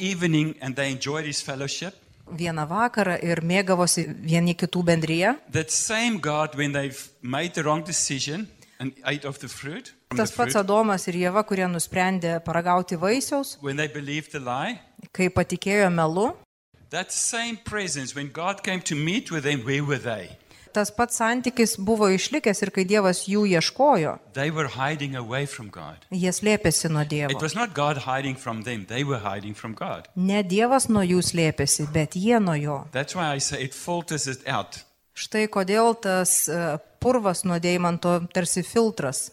vieną 2.30 2.66
vakarą 2.68 3.16
ir 3.22 3.42
mėgavosi 3.44 4.06
vieni 4.24 4.54
kitų 4.54 4.82
bendryje, 4.84 5.34
God, 6.20 6.56
decision 7.86 8.46
fruit, 9.48 9.92
tas 10.16 10.32
pats 10.34 10.56
Adomas 10.56 11.06
ir 11.08 11.14
Jėva, 11.14 11.44
kurie 11.46 11.66
nusprendė 11.70 12.38
paragauti 12.44 12.96
vaisiaus, 13.00 13.58
lie, 14.42 14.78
kai 15.12 15.28
patikėjo 15.28 15.90
melu, 15.90 16.32
that 16.90 17.12
same 17.12 17.56
presence, 17.56 18.14
when 18.14 18.30
God 18.32 18.62
came 18.62 18.80
to 18.82 18.94
meet 18.94 19.30
with 19.30 19.44
them, 19.44 19.64
where 19.64 19.84
were 19.84 19.98
they? 19.98 20.36
Tas 20.74 20.90
pats 20.94 21.20
santykis 21.20 21.76
buvo 21.78 22.08
išlikęs 22.12 22.62
ir 22.66 22.72
kai 22.74 22.84
Dievas 22.90 23.24
jų 23.30 23.44
ieškojo, 23.54 24.16
jie 26.10 26.32
slėpėsi 26.38 26.90
nuo 26.90 27.04
It 27.06 27.12
Dievo. 27.14 27.40
was 27.42 27.54
not 27.54 27.74
God 27.74 28.02
hiding 28.08 28.36
from 28.36 28.62
them, 28.66 28.84
they 28.86 29.04
were 29.04 29.20
hiding 29.22 29.54
from 29.54 29.74
God. 29.74 30.08
Ne 30.16 30.42
Dievas 30.42 30.88
nuo 30.90 31.02
jų 31.06 31.22
slėpėsi, 31.22 31.86
bet 31.94 32.16
jie 32.18 32.40
nuo 32.40 32.56
jo. 32.58 32.80
Štai 35.14 35.44
kodėl 35.46 35.92
tas 36.02 36.48
e, 36.50 36.54
purvas 36.98 37.44
nuo 37.46 37.60
deimanto 37.62 38.16
tarsi 38.34 38.64
filtras. 38.66 39.30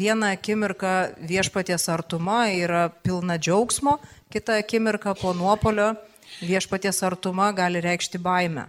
Vieną 0.00 0.32
akimirką 0.34 0.94
viešpaties 1.30 1.88
artuma 1.94 2.40
yra 2.50 2.82
pilna 3.04 3.38
džiaugsmo, 3.38 3.98
kitą 4.30 4.52
akimirką 4.62 5.14
po 5.20 5.34
nuopolio 5.34 5.94
viešpaties 6.42 7.02
artuma 7.02 7.52
gali 7.52 7.80
reikšti 7.80 8.18
baimę. 8.18 8.66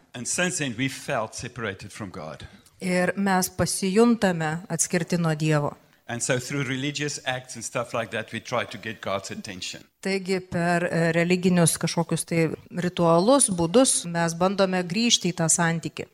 Ir 2.82 3.14
mes 3.16 3.50
pasijuntame 3.50 4.58
atskirti 4.70 5.18
nuo 5.18 5.36
Dievo. 5.36 5.76
And 6.08 6.22
so, 6.22 6.40
through 6.40 6.68
religious 6.68 7.22
acts 7.26 7.56
and 7.56 7.64
stuff 7.64 7.94
like 7.94 8.12
that, 8.12 8.34
we 8.34 8.40
try 8.40 8.66
to 8.66 8.78
get 8.78 9.02
God's 9.02 9.32
attention. 9.32 9.82
Taigi 10.02 10.40
per 10.40 10.84
e, 10.84 11.12
religinius 11.16 11.78
kažkokius 11.80 12.26
tai 12.28 12.50
ritualus, 12.84 13.48
būdus 13.48 13.94
mes 14.12 14.36
bandome 14.36 14.82
grįžti 14.84 15.32
į 15.32 15.38
tą 15.40 15.48
santykį. 15.48 16.08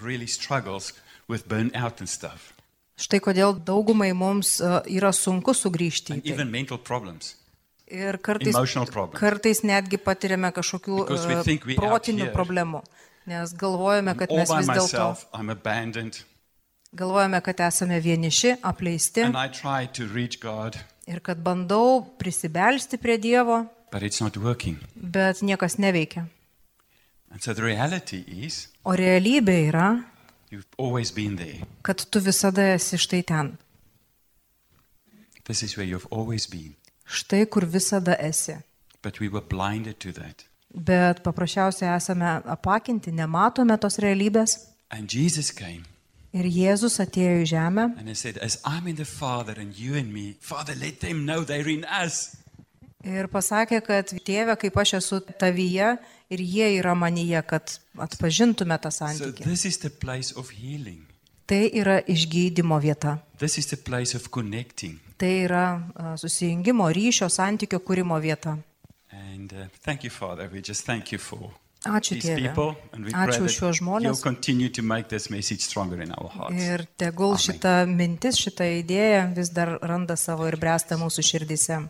Really 0.00 0.26
Štai 3.00 3.20
kodėl 3.22 3.54
daugumai 3.70 4.10
mums 4.12 4.56
e, 4.58 4.72
yra 4.98 5.12
sunku 5.14 5.54
sugrįžti 5.54 6.18
Ir 7.90 8.20
kartais, 8.22 8.54
kartais 9.18 9.64
netgi 9.66 9.98
patiriame 9.98 10.52
kažkokių 10.54 10.98
we 11.10 11.38
e, 11.42 11.56
we 11.66 11.74
protinių 11.74 12.28
problemų, 12.30 12.84
nes 13.26 13.54
galvojame, 13.58 14.14
kad 14.18 14.30
mes 14.30 14.52
vis 14.54 14.68
dėlto 14.70 15.06
galvojame, 16.94 17.40
kad 17.42 17.62
esame 17.66 17.98
vieniši, 18.02 18.56
apleisti 18.62 19.26
ir 21.10 21.20
kad 21.26 21.42
bandau 21.42 22.04
prisibelsti 22.18 22.98
prie 23.02 23.18
Dievo, 23.18 23.64
bet 24.94 25.42
niekas 25.42 25.78
neveikia. 25.82 26.28
So, 27.38 27.54
is, 28.26 28.68
O 28.82 28.94
realybė 28.98 29.56
yra, 29.68 29.88
kad 31.82 32.06
tu 32.10 32.22
visada 32.22 32.72
esi 32.74 32.98
štai 32.98 33.22
ten, 33.26 33.52
This 35.50 35.64
is 35.64 35.76
where 35.76 35.86
you've 35.86 36.06
always 36.10 36.46
been. 36.46 36.76
Štai 37.10 37.46
kur 37.50 37.66
visada 37.66 38.16
esi. 38.22 38.56
We. 39.02 40.44
Bet 40.70 41.22
paprasčiausiai 41.26 41.96
esame 41.96 42.28
apakinti, 42.46 43.10
nematome 43.10 43.76
tos 43.82 43.98
realybės. 43.98 44.58
Ir 46.30 46.46
Jėzus 46.46 47.00
atėjo 47.02 47.40
į 47.42 47.46
žemę 47.50 47.88
said, 48.14 48.38
me, 50.12 50.34
Father, 50.40 50.76
ir 53.04 53.28
pasakė, 53.32 53.80
kad 53.82 54.12
tėve, 54.26 54.56
kaip 54.60 54.76
aš 54.78 54.94
esu 55.00 55.20
tavyje 55.40 55.98
ir 56.30 56.40
jie 56.44 56.68
yra 56.78 56.94
manyje, 56.94 57.42
kad 57.48 57.78
atpažintume 57.98 58.78
tą 58.78 58.92
So 58.92 59.04
santykį. 59.06 59.44
healing. 60.52 61.06
Tai 61.46 61.64
yra 61.74 61.98
išgydymo 62.06 62.78
vieta. 62.78 63.18
Tai 65.20 65.32
yra 65.44 65.64
susijungimo 66.16 66.86
ryšio 66.96 67.28
santykio 67.28 67.82
kūrimo 67.84 68.16
vieta. 68.22 68.56
And 69.12 69.52
uh, 69.52 69.66
thank 69.84 70.04
you, 70.04 70.10
Father. 70.10 70.48
We 70.52 70.62
just 70.62 70.86
thank 70.86 71.12
you 71.12 71.18
for 71.18 71.50
Ačiū 71.84 72.16
these 72.16 72.28
tėve. 72.28 72.48
people. 72.48 72.76
And 72.92 73.04
we 73.04 73.12
pray 73.12 73.26
Ačiū 73.28 73.44
už 73.44 73.56
šios 73.56 73.80
žmonės. 73.80 74.20
Ir 76.52 76.84
tegul 77.00 77.32
Amen. 77.32 77.44
šita 77.46 77.74
mintis, 77.88 78.40
šita 78.40 78.68
idėja 78.80 79.22
vis 79.36 79.48
dar 79.52 79.78
randa 79.80 80.16
savo 80.16 80.48
ir 80.48 80.56
bręsta 80.60 80.96
mūsų 81.00 81.24
širdise. 81.24 81.80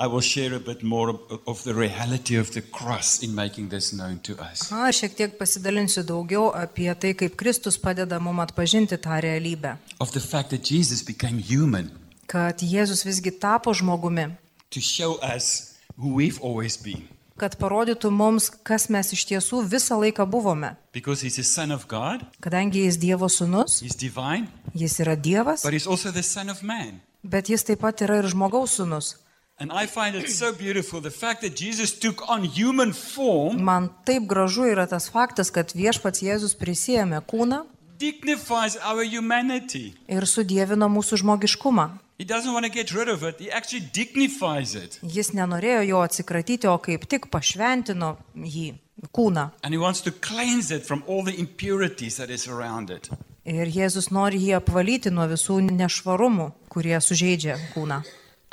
I 0.00 0.06
will 0.06 0.22
share 0.24 0.54
a 0.56 0.58
bit 0.58 0.82
more 0.82 1.10
of, 1.46 1.62
the 1.64 1.74
reality 1.74 2.36
of 2.40 2.50
the 2.56 2.62
cross 2.62 3.22
in 3.22 3.34
making 3.34 3.68
this 3.68 3.92
known 3.92 4.18
to 4.24 4.32
us. 4.40 4.70
Na, 4.72 4.88
šiek 4.88 5.12
tiek 5.18 5.34
pasidalinsiu 5.36 6.00
daugiau 6.08 6.46
apie 6.56 6.88
tai, 6.96 7.12
kaip 7.12 7.36
Kristus 7.36 7.76
padeda 7.76 8.16
mums 8.18 8.40
atpažinti 8.46 8.96
tą 8.96 9.20
realybę. 9.20 9.76
Of 10.00 10.12
the 10.16 10.20
fact 10.20 10.48
that 10.56 10.62
Jesus 10.64 11.02
became 11.04 11.36
human 11.38 11.90
Kad 12.26 12.62
Jėzus 12.62 13.04
visgi 13.04 13.32
tapo 13.42 13.74
žmogumi, 13.74 14.30
to 14.70 14.80
show 14.80 15.18
us 15.20 15.76
who 15.98 16.14
we've 16.14 16.40
always 16.40 16.76
been. 16.80 17.04
kad 17.36 17.56
parodytų 17.60 18.10
mums, 18.12 18.50
kas 18.64 18.88
mes 18.92 19.12
iš 19.16 19.24
tiesų 19.28 19.62
visą 19.68 19.96
laiką 20.00 20.24
buvome. 20.28 20.76
Because 20.92 21.20
he's 21.24 21.36
the 21.36 21.44
Son 21.44 21.72
of 21.72 21.88
God, 21.88 22.24
Kadangi 22.40 22.84
jis 22.86 22.96
Dievo 23.00 23.28
sūnus, 23.28 23.80
he's 23.82 23.96
divine, 23.96 24.48
jis 24.74 24.96
yra 25.00 25.16
Dievas, 25.16 25.62
but 25.64 25.72
he's 25.72 25.86
also 25.86 26.10
the 26.10 26.22
Son 26.22 26.48
of 26.48 26.62
Man. 26.62 27.00
bet 27.24 27.48
jis 27.52 27.64
taip 27.64 27.80
pat 27.84 28.00
yra 28.00 28.20
ir 28.22 28.28
žmogaus 28.32 28.80
sūnus. 28.80 29.16
And 29.60 29.70
I 29.72 29.86
find 29.86 30.14
it 30.16 30.30
so 30.30 30.52
beautiful 30.52 31.00
the 31.02 31.10
fact 31.10 31.42
that 31.42 31.54
Jesus 31.54 31.92
took 31.92 32.22
on 32.30 32.44
human 32.44 32.92
form 32.92 33.62
Man 33.64 33.90
taip 34.08 34.24
gražu 34.26 34.64
yra 34.72 34.86
tas 34.88 35.10
faktas, 35.12 35.50
kad 35.52 35.74
viešpats 35.76 36.22
Jėzus 36.24 36.56
prisėmė 36.56 37.20
kūną 37.28 37.66
dignifies 38.00 38.78
our 38.80 39.04
humanity. 39.04 39.92
ir 40.08 40.24
sudėvino 40.24 40.88
mūsų 40.88 41.18
žmogiškumą. 41.20 41.90
He 42.18 42.24
doesn't 42.24 42.52
want 42.52 42.64
to 42.64 42.72
get 42.72 42.92
rid 42.92 43.08
of 43.08 43.22
it, 43.22 43.36
he 43.40 43.50
actually 43.50 43.84
dignifies 43.92 44.74
it. 44.74 44.98
Jis 45.02 45.32
nenorėjo 45.36 45.82
jo 45.88 46.00
atsikratyti, 46.04 46.68
o 46.68 46.78
kaip 46.78 47.04
tik 47.08 47.28
pašventino 47.32 48.16
jį, 48.36 48.74
kūną. 49.12 49.50
And 49.62 49.74
he 49.74 49.78
wants 49.78 50.00
to 50.08 50.10
cleanse 50.12 50.70
it 50.70 50.86
from 50.86 51.02
all 51.06 51.22
the 51.24 51.36
impurities 51.38 52.16
that 52.16 52.30
is 52.30 52.48
around 52.48 52.88
it. 52.90 53.10
Ir 53.44 53.68
Jėzus 53.72 54.10
nori 54.12 54.40
jį 54.40 54.56
apvalyti 54.60 55.12
nuo 55.12 55.24
visų 55.28 55.60
nešvarumų, 55.68 56.50
kurie 56.72 56.96
sužeidžia 57.00 57.56
kūną. 57.74 58.00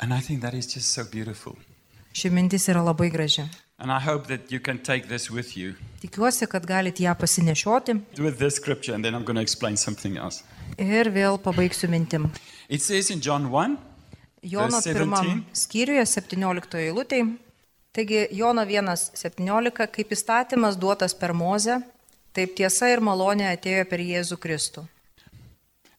And 0.00 0.12
I 0.14 0.20
think 0.20 0.40
that 0.42 0.54
is 0.54 0.66
just 0.74 0.92
so 0.92 1.04
beautiful. 1.04 1.56
Ši 2.14 2.30
mintis 2.30 2.68
yra 2.68 2.82
labai 2.82 3.10
graži. 3.10 3.48
And 3.78 3.92
I 3.92 4.00
hope 4.00 4.26
that 4.26 4.50
you 4.50 4.58
can 4.60 4.78
take 4.78 5.08
this 5.08 5.30
with 5.30 5.56
you 5.56 5.74
Tikiuosi, 6.02 6.46
kad 6.50 6.66
galite 6.66 7.02
ją 7.04 7.14
pasinešioti 7.14 7.94
with 8.18 8.38
this 8.38 8.56
scripture, 8.56 8.94
and 8.94 9.04
then 9.04 9.14
I'm 9.14 9.24
going 9.24 9.36
to 9.36 9.42
explain 9.42 9.76
something 9.76 10.16
else. 10.16 10.42
ir 10.78 11.10
vėl 11.10 11.38
pabaigsiu 11.38 11.88
mintim. 11.88 12.30
It 12.68 12.82
says 12.82 13.10
in 13.10 13.20
John 13.20 13.50
1, 13.50 13.76
Jono 14.42 14.70
Verse 14.70 14.90
17. 14.90 14.98
pirmam 14.98 15.44
skyriuje 15.52 16.04
17 16.06 16.78
eilutėje. 16.78 17.36
Taigi 17.92 18.26
Jono 18.32 18.62
1.17, 18.62 19.86
kaip 19.90 20.12
įstatymas 20.14 20.76
duotas 20.78 21.14
per 21.14 21.32
Mozę, 21.34 21.80
taip 22.34 22.54
tiesa 22.58 22.90
ir 22.92 23.00
malonė 23.00 23.48
atėjo 23.54 23.84
per 23.90 23.98
Jėzų 24.00 24.36
Kristų. 24.38 24.86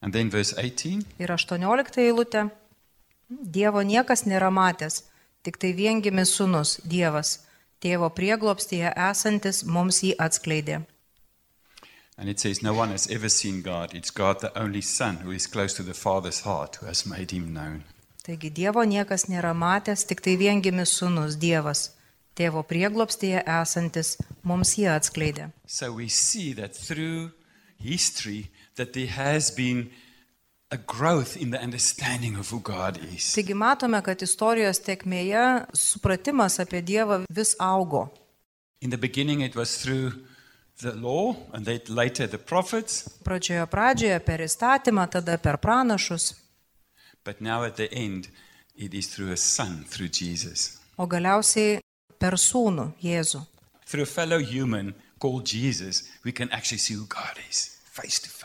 and 0.02 0.14
then 0.14 0.30
verse 0.30 0.54
18. 0.58 1.04
Ir 1.20 1.28
18 1.32 1.98
eilutė. 2.00 2.50
Dievo 3.30 3.82
niekas 3.86 4.26
nėra 4.26 4.50
matęs, 4.50 5.04
tik 5.46 5.60
tai 5.62 5.70
viengimis 5.78 6.32
sunus, 6.34 6.80
Dievas, 6.82 7.46
tėvo 7.78 8.10
prieglopstyje 8.10 8.89
esantis 9.10 9.62
mums 9.63 10.02
jį 10.02 10.15
atskleidė. 10.18 10.80
And 12.18 12.28
it 12.28 12.39
says, 12.39 12.62
No 12.63 12.74
one 12.74 12.89
has 12.89 13.08
ever 13.08 13.30
seen 13.30 13.62
God. 13.62 13.94
It's 13.94 14.10
God, 14.10 14.42
the 14.42 14.52
only 14.60 14.82
Son, 14.82 15.18
who 15.18 15.32
is 15.32 15.48
close 15.48 15.74
to 15.76 15.84
the 15.84 15.94
Father's 15.94 16.42
heart, 16.42 16.76
who 16.78 16.88
has 16.88 17.06
made 17.06 17.32
him 17.32 17.54
known. 17.54 17.84
Taigi 18.26 18.50
Dievo 18.50 18.84
niekas 18.84 19.30
nėra 19.30 19.54
matęs, 19.54 20.04
tik 20.10 20.26
tai 20.26 20.36
viengimis 20.36 20.92
sunus, 20.98 21.38
Dievas, 21.39 21.94
tėvo 22.36 22.65
prieglopstyje 22.65 23.46
esantis 23.46 24.18
mums 24.44 24.74
jį 24.76 24.89
atskleidė. 24.98 25.52
So 25.68 25.94
we 25.94 26.10
see 26.10 26.52
that 26.54 26.76
through 26.76 27.32
history 27.78 28.50
that 28.76 28.94
there 28.94 29.08
has 29.08 29.52
been 29.52 29.92
Taigi 33.34 33.53
matome, 33.58 34.01
kad 34.05 34.21
istorijos 34.21 34.79
tekmėje 34.86 35.45
supratimas 35.73 36.60
apie 36.62 36.82
Dievą 36.86 37.23
vis 37.29 37.55
augo. 37.60 38.10
In 38.82 38.91
the 38.91 38.97
beginning, 38.97 39.41
it 39.41 39.55
was 39.55 39.77
through 39.82 40.13
the 40.82 40.93
law, 40.93 41.36
and 41.53 41.65
then 41.65 41.82
later 41.89 42.27
the 42.27 42.38
prophets. 42.38 43.10
Pradžioje 43.25 43.65
pradžioje 43.67 44.19
per 44.23 44.39
įstatymą, 44.45 45.08
tada 45.10 45.38
per 45.38 45.58
pranašus, 45.58 46.36
But 47.25 47.41
now 47.41 47.63
at 47.63 47.75
the 47.75 47.89
end, 47.93 48.29
it 48.75 48.93
is 48.93 49.08
through 49.10 49.32
a 49.34 49.38
Son, 49.38 49.84
through 49.89 50.10
Jesus. 50.10 50.77
o 50.97 51.05
galiausiai 51.08 51.82
per 52.17 52.34
sūnų 52.38 52.93
Jėzų. 53.03 53.41
Through 53.86 54.03
a 54.03 54.05
fellow 54.05 54.39
human 54.39 54.93
called 55.19 55.45
Jesus, 55.45 56.03
we 56.23 56.32
can 56.32 56.49
actually 56.51 56.77
see 56.79 56.93
who 56.93 57.05
God 57.08 57.38
is, 57.49 57.77
face 57.84 58.19
to 58.21 58.29
face. 58.29 58.38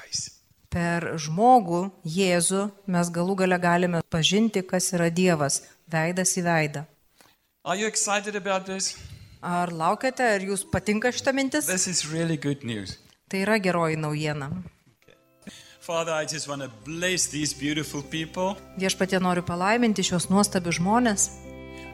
Per 0.74 1.06
žmogų 1.22 1.84
Jėzų 2.02 2.64
mes 2.90 3.10
galų 3.14 3.37
gale 3.44 3.58
galime 3.62 4.00
pažinti, 4.10 4.64
kas 4.66 4.90
yra 4.96 5.06
Dievas, 5.06 5.60
veidas 5.87 6.34
į 6.34 6.42
veidą. 6.48 6.82
Ar 9.44 9.72
laukiate, 9.72 10.26
ar 10.34 10.42
jūs 10.42 10.64
patinka 10.72 11.12
šitą 11.14 11.34
mintis? 11.37 11.68
This 11.70 11.87
is 11.87 12.06
really 12.10 12.37
good 12.37 12.64
news. 12.66 12.98
Tai 13.30 13.44
yra 13.46 13.60
geroji 13.62 14.00
naujiena. 14.00 14.50
Father, 15.80 16.14
I 16.14 16.24
just 16.24 16.48
want 16.48 16.62
to 16.62 16.70
bless 16.84 17.26
these 17.26 17.52
beautiful 17.52 18.02
people 18.02 18.56
Viešpatie 18.80 19.20
noriu 19.20 19.44
palaiminti 19.44 20.00
šios 20.00 20.30
nuostabius 20.32 20.78
žmonės 20.80 21.28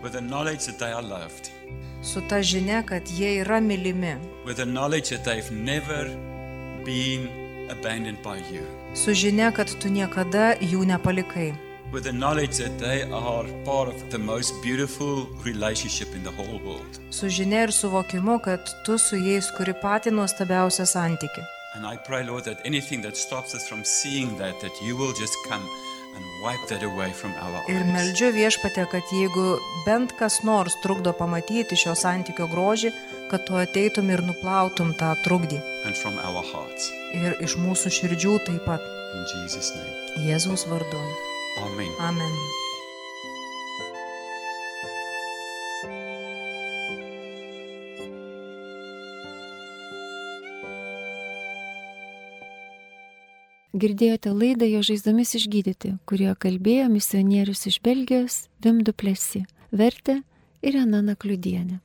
with 0.00 0.12
the 0.12 0.22
knowledge 0.22 0.64
that 0.66 0.78
they 0.78 0.92
are 0.92 1.02
loved, 1.02 1.50
su 2.02 2.22
ta 2.30 2.38
žinia, 2.38 2.84
kad 2.86 3.10
jie 3.10 3.40
yra 3.42 3.58
mylimi, 3.60 4.14
with 4.46 4.56
the 4.56 4.64
knowledge 4.64 5.10
that 5.10 5.24
they've 5.24 5.50
never 5.50 6.06
been 6.86 7.39
su 8.94 9.14
žinia, 9.14 9.50
kad 9.52 9.70
tu 9.82 9.88
niekada 9.88 10.54
jų 10.60 10.84
nepalikai, 10.86 11.52
su 17.10 17.28
žinia 17.28 17.62
ir 17.62 17.72
suvokimu, 17.72 18.38
kad 18.38 18.74
tu 18.86 18.98
su 18.98 19.16
jais 19.16 19.50
kuri 19.56 19.74
pati 19.82 20.10
nuostabiausią 20.10 20.86
santyki. 20.86 21.42
And 21.74 21.86
I 21.86 21.96
pray, 21.96 22.24
Lord, 22.24 22.44
that 22.44 22.58
anything 22.64 23.00
that 23.02 23.16
stops 23.16 23.54
us 23.54 23.68
from 23.68 23.84
seeing 23.84 24.36
that, 24.38 24.60
that 24.60 24.72
you 24.82 24.96
will 24.96 25.12
just 25.12 25.36
come 25.48 25.62
and 26.16 26.24
wipe 26.42 26.66
that 26.68 26.82
away 26.82 27.12
from 27.12 27.30
our 27.38 27.62
Ir 27.70 27.84
meldžiu 27.86 28.32
viešpatė, 28.34 28.88
kad 28.90 29.12
jeigu 29.14 29.54
bent 29.86 30.16
kas 30.18 30.40
nors 30.42 30.74
trukdo 30.82 31.12
pamatyti 31.14 31.78
šio 31.78 31.94
santykio 31.94 32.48
grožį, 32.50 32.90
kad 33.30 33.44
tu 33.46 33.58
ateitum 33.58 34.10
ir 34.10 34.22
nuplautum 34.26 34.94
tą 34.98 35.12
trukdį. 35.24 35.60
Ir 37.20 37.36
iš 37.46 37.58
mūsų 37.62 37.92
širdžių 37.98 38.38
taip 38.46 38.64
pat. 38.66 38.82
Jėzaus 40.26 40.66
vardu. 40.70 41.04
Amen. 41.66 41.94
Amen. 41.98 42.34
Girdėjote 53.80 54.32
laidą 54.34 54.66
jo 54.66 54.80
žaizdomis 54.84 55.36
išgydyti, 55.38 55.94
kurioje 56.04 56.34
kalbėjo 56.44 56.88
misionierius 56.92 57.68
iš 57.70 57.78
Belgijos 57.86 58.42
Vimdu 58.60 58.92
Plesi, 58.92 59.46
vertė 59.70 60.18
Irena 60.60 61.00
Nakliudienė. 61.06 61.78